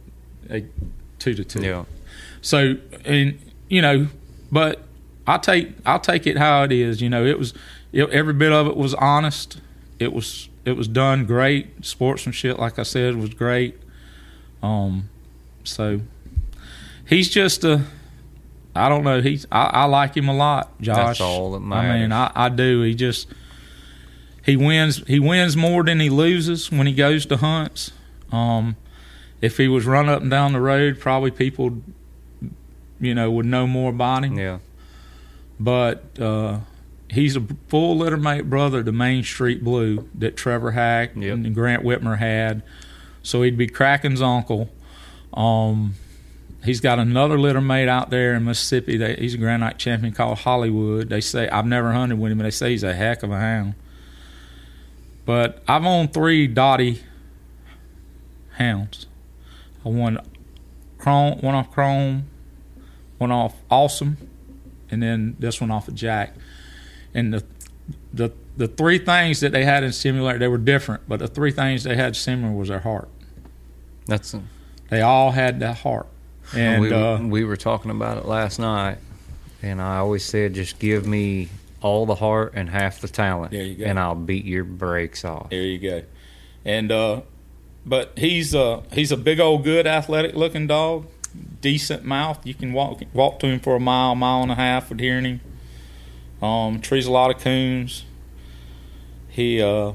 [0.43, 0.65] they
[1.19, 1.61] two to two.
[1.61, 1.85] Yeah.
[2.41, 2.75] So
[3.05, 3.39] and
[3.69, 4.07] you know,
[4.51, 4.83] but
[5.27, 7.01] I take I'll take it how it is.
[7.01, 7.53] You know, it was
[7.91, 9.61] it, every bit of it was honest.
[9.99, 11.85] It was it was done great.
[11.85, 13.77] Sportsmanship, like I said, was great.
[14.63, 15.09] Um,
[15.63, 16.01] so
[17.07, 17.83] he's just a.
[18.75, 19.21] I don't know.
[19.21, 20.95] He's I, I like him a lot, Josh.
[20.95, 21.89] That's all that matters.
[21.91, 22.11] I mean.
[22.11, 22.81] I, I do.
[22.83, 23.27] He just
[24.45, 25.03] he wins.
[25.07, 27.91] He wins more than he loses when he goes to hunts.
[28.31, 28.77] Um,
[29.41, 31.81] if he was run up and down the road, probably people,
[32.99, 34.37] you know, would know more about him.
[34.37, 34.59] Yeah.
[35.59, 36.59] But uh,
[37.09, 41.33] he's a full littermate brother to Main Street Blue that Trevor Hack Yep.
[41.33, 42.63] and Grant Whitmer had.
[43.23, 44.69] So he'd be Kraken's uncle.
[45.33, 45.95] Um,
[46.63, 48.97] he's got another litter mate out there in Mississippi.
[49.15, 51.09] He's a Grand Nite champion called Hollywood.
[51.09, 53.39] They say I've never hunted with him, but they say he's a heck of a
[53.39, 53.75] hound.
[55.25, 57.01] But I've owned three Dottie
[58.57, 59.05] hounds.
[59.85, 60.19] I won
[60.97, 62.27] Chrome, one off Chrome,
[63.17, 64.17] one off Awesome,
[64.89, 66.35] and then this one off of Jack.
[67.13, 67.43] And the
[68.13, 71.51] the the three things that they had in simulator they were different, but the three
[71.51, 73.09] things they had similar was their heart.
[74.07, 74.35] That's.
[74.89, 76.07] They all had that heart.
[76.53, 78.97] And we, uh, we were talking about it last night,
[79.61, 81.47] and I always said, just give me
[81.81, 83.85] all the heart and half the talent, There you go.
[83.85, 85.49] and I'll beat your brakes off.
[85.49, 86.03] There you go.
[86.63, 87.21] And uh
[87.85, 91.07] but he's uh he's a big old good athletic looking dog.
[91.61, 92.45] Decent mouth.
[92.45, 95.25] You can walk walk to him for a mile, mile and a half with hearing
[95.25, 95.41] him.
[96.43, 98.05] Um trees a lot of coons.
[99.31, 99.93] He uh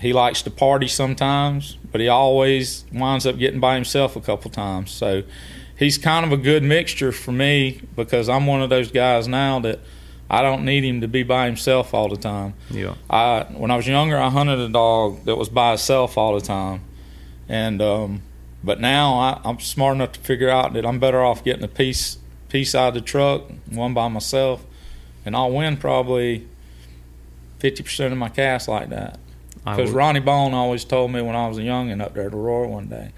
[0.00, 4.50] he likes to party sometimes, but he always winds up getting by himself a couple
[4.50, 4.90] times.
[4.90, 5.22] So
[5.76, 9.60] he's kind of a good mixture for me because I'm one of those guys now
[9.60, 9.80] that
[10.30, 12.54] I don't need him to be by himself all the time.
[12.70, 12.94] Yeah.
[13.08, 16.44] I when I was younger, I hunted a dog that was by itself all the
[16.44, 16.82] time,
[17.48, 18.22] and um,
[18.62, 21.68] but now I, I'm smart enough to figure out that I'm better off getting a
[21.68, 22.18] piece
[22.48, 24.64] piece out of the truck, one by myself,
[25.24, 26.46] and I'll win probably
[27.58, 29.18] fifty percent of my casts like that.
[29.64, 32.68] Because Ronnie Bone always told me when I was a youngin' up there at Aurora
[32.68, 33.10] one day,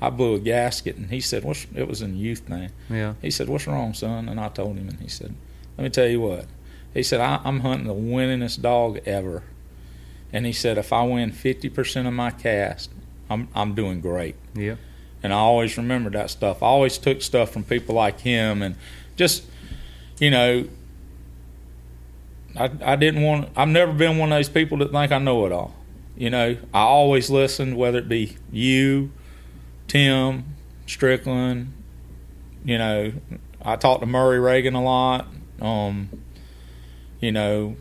[0.00, 2.70] I blew a gasket, and he said, "What's?" It was in youth thing.
[2.88, 3.14] Yeah.
[3.20, 5.34] He said, "What's wrong, son?" And I told him, and he said,
[5.76, 6.46] "Let me tell you what."
[6.94, 9.42] He said, I, "I'm hunting the winningest dog ever,"
[10.32, 12.90] and he said, "If I win fifty percent of my cast,
[13.28, 14.76] I'm I'm doing great." Yeah.
[15.22, 16.62] And I always remembered that stuff.
[16.62, 18.76] I always took stuff from people like him, and
[19.16, 19.44] just
[20.20, 20.68] you know,
[22.58, 23.48] I I didn't want.
[23.56, 25.74] I've never been one of those people that think I know it all.
[26.16, 29.10] You know, I always listen, whether it be you,
[29.86, 30.44] Tim,
[30.86, 31.72] Strickland.
[32.64, 33.12] You know,
[33.62, 35.28] I talked to Murray Reagan a lot.
[35.62, 36.08] Um,
[37.20, 37.76] you know,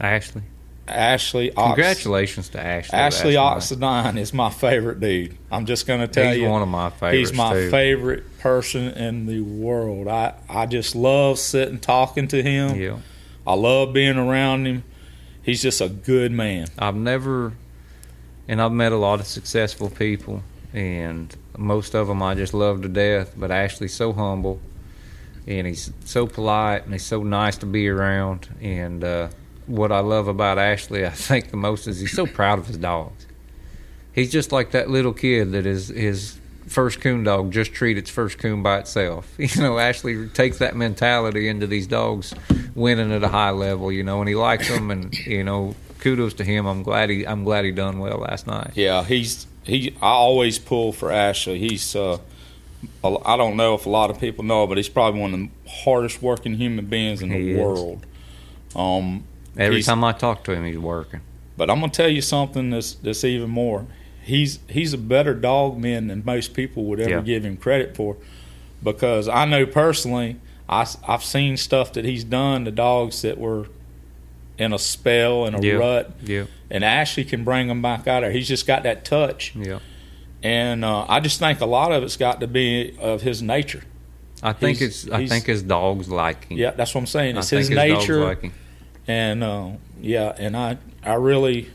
[0.00, 0.42] Ashley.
[0.88, 1.52] Ashley.
[1.54, 2.98] Ox- Congratulations to Ashley.
[2.98, 5.36] Ashley Oxendine is my favorite dude.
[5.50, 6.48] I'm just going to tell He's you.
[6.48, 7.70] one of my favorites He's my too.
[7.70, 10.08] favorite person in the world.
[10.08, 12.74] I, I just love sitting talking to him.
[12.76, 12.96] Yeah.
[13.50, 14.84] I love being around him.
[15.42, 16.68] he's just a good man.
[16.78, 17.54] I've never,
[18.46, 22.82] and I've met a lot of successful people, and most of them I just love
[22.82, 23.34] to death.
[23.36, 24.60] But Ashley's so humble,
[25.48, 28.48] and he's so polite, and he's so nice to be around.
[28.60, 29.30] And uh,
[29.66, 32.76] what I love about Ashley, I think the most is he's so proud of his
[32.76, 33.26] dogs.
[34.12, 36.39] He's just like that little kid that is his
[36.70, 39.28] first coon dog just treat its first coon by itself.
[39.38, 42.32] You know, Ashley takes that mentality into these dogs
[42.74, 43.90] winning at a high level.
[43.92, 46.66] You know, and he likes them, and you know, kudos to him.
[46.66, 48.70] I'm glad he I'm glad he done well last night.
[48.74, 49.94] Yeah, he's he.
[50.00, 51.58] I always pull for Ashley.
[51.58, 51.94] He's.
[51.94, 52.18] Uh,
[53.04, 55.70] I don't know if a lot of people know, but he's probably one of the
[55.84, 57.58] hardest working human beings in He the is.
[57.58, 58.06] world.
[58.74, 59.24] Um,
[59.56, 61.20] Every time I talk to him, he's working.
[61.58, 63.84] But I'm gonna tell you something that's that's even more.
[64.22, 67.20] He's he's a better dog man than most people would ever Yeah.
[67.20, 68.16] give him credit for,
[68.82, 70.36] because I know personally,
[70.68, 73.66] I I've seen stuff that he's done to dogs that were
[74.58, 75.72] in a spell and a Yeah.
[75.74, 78.30] rut, Yeah, and Ashley can bring them back out there.
[78.30, 79.78] He's just got that touch, yeah.
[80.42, 83.82] and uh, I just think a lot of it's got to be of his nature.
[84.42, 86.58] I think He's- it's I think his dogs like him.
[86.58, 87.36] Yeah, that's what I'm saying.
[87.36, 88.20] I It's think his, dogs nature.
[88.24, 88.52] like.
[89.08, 89.68] And uh,
[90.00, 91.68] yeah, and I I really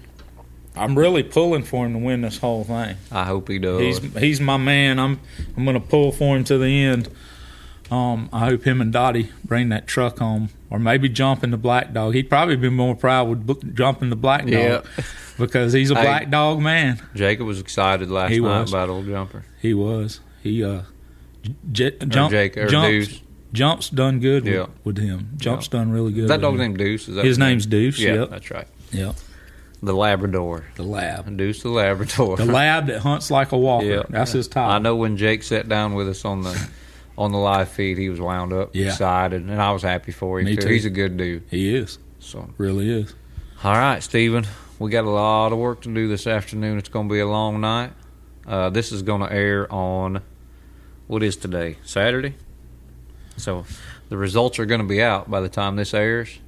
[0.77, 2.97] I'm really pulling for him to win this whole thing.
[3.11, 3.79] I hope he does.
[3.79, 4.99] He's he's my man.
[4.99, 5.19] I'm
[5.55, 7.09] I'm gonna pull for him to the end.
[7.91, 11.93] Um, I hope him and Dottie bring that truck home, or maybe jumping the black
[11.93, 12.15] dog.
[12.15, 14.81] He'd probably be more proud with jumping the black dog Yeah.
[15.37, 16.01] because he's a Hey.
[16.03, 16.99] black dog man.
[17.13, 18.71] Jacob was excited last He night was.
[18.71, 19.45] about old jumper.
[19.61, 20.19] He was.
[20.41, 20.81] He uh,
[21.71, 22.71] j- jump, Jake- jumps,
[23.07, 23.21] Deuce.
[23.53, 24.61] jumps done good Yeah.
[24.83, 25.29] with, with him.
[25.37, 26.23] Jumps done really good.
[26.23, 27.07] Is that dog's name Deuce?
[27.07, 27.49] Is that His name?
[27.49, 27.99] name's Deuce.
[27.99, 28.29] Yeah, Yep.
[28.31, 28.67] that's right.
[28.93, 29.15] Yep.
[29.85, 30.65] The Labrador.
[30.75, 31.37] The lab.
[31.37, 32.37] Deuce the Labrador.
[32.37, 33.85] The lab that hunts like a walker.
[33.85, 34.03] Yeah.
[34.09, 34.71] That's his title.
[34.71, 36.69] I know when Jake sat down with us on the
[37.17, 38.87] on the live feed, he was wound up, Yeah.
[38.87, 40.63] excited, and I was happy for him Me too.
[40.63, 40.67] too.
[40.69, 41.43] He's a good dude.
[41.49, 41.97] He is.
[42.19, 43.13] So, Really is.
[43.63, 44.45] all right, Stephen,
[44.79, 46.77] we got a lot of work to do this afternoon.
[46.77, 47.91] It's going to be a long night.
[48.45, 50.21] Uh, this is going to air on
[51.07, 51.77] what is today?
[51.85, 52.33] Saturday.
[53.37, 53.65] So,
[54.09, 56.39] the results are going to be out by the time this airs.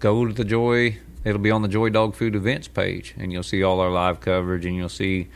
[0.00, 0.98] Go to the Joy.
[1.24, 4.20] It'll be on the Joy Dog Food Events page, and you'll see all our live
[4.20, 5.28] coverage, and you'll see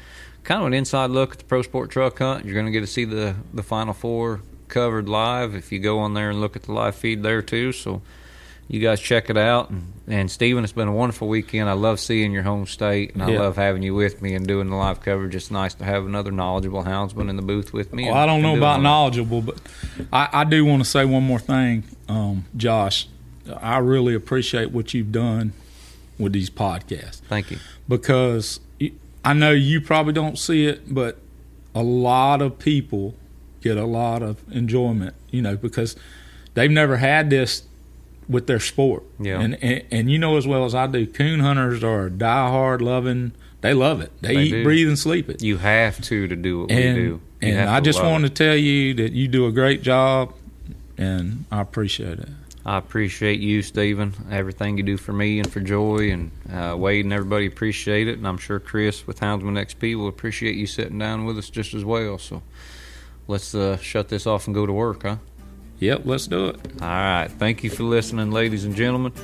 [0.44, 2.44] kind of an inside look at the Pro Sport Truck Hunt.
[2.44, 5.98] You're going to get to see the the Final Four covered live if you go
[6.00, 7.72] on there and look at the live feed there too.
[7.72, 8.02] So
[8.70, 9.70] you guys check it out.
[9.70, 11.70] And, and Steven, it's been a wonderful weekend.
[11.70, 13.38] I love seeing your home state, and I Yeah.
[13.40, 15.34] love having you with me and doing the live coverage.
[15.34, 18.04] It's nice to have another knowledgeable houndsman in the booth with me.
[18.04, 19.58] Well, I don't know about knowledgeable, but
[20.12, 23.08] I, I do want to say one more thing, um, Josh.
[23.58, 25.54] I really appreciate what you've done
[26.18, 27.20] with these podcasts.
[27.28, 27.58] Thank you.
[27.88, 28.60] because
[29.24, 31.18] I know you probably don't see it, but
[31.74, 33.14] a lot of people
[33.60, 35.96] get a lot of enjoyment, you know, because
[36.54, 37.62] they've never had this
[38.28, 39.02] with their sport.
[39.18, 39.40] Yeah.
[39.40, 43.32] And, and and you know as well as I do, coon hunters are diehard loving.
[43.60, 44.12] They love it.
[44.20, 44.64] They, They eat, do.
[44.64, 45.42] breathe, and sleep it.
[45.42, 47.08] You have to to do what and we do.
[47.08, 48.28] You and I just want it.
[48.28, 50.32] to tell you that you do a great job,
[50.96, 52.28] and I appreciate it.
[52.68, 54.12] I appreciate you, Stephen.
[54.30, 58.18] Everything you do for me and for Joy and uh, Wade and everybody appreciate it.
[58.18, 61.72] And I'm sure Chris with Houndsman XP will appreciate you sitting down with us just
[61.72, 62.18] as well.
[62.18, 62.42] So
[63.26, 65.16] let's uh, shut this off and go to work, huh?
[65.78, 66.56] Yep, let's do it.
[66.82, 67.28] All right.
[67.28, 69.14] Thank you for listening, ladies and gentlemen.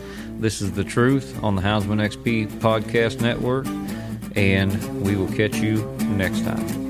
[0.40, 3.66] This is The Truth on the Houndsman XP Podcast Network.
[4.36, 5.84] And we will catch you
[6.16, 6.83] next time.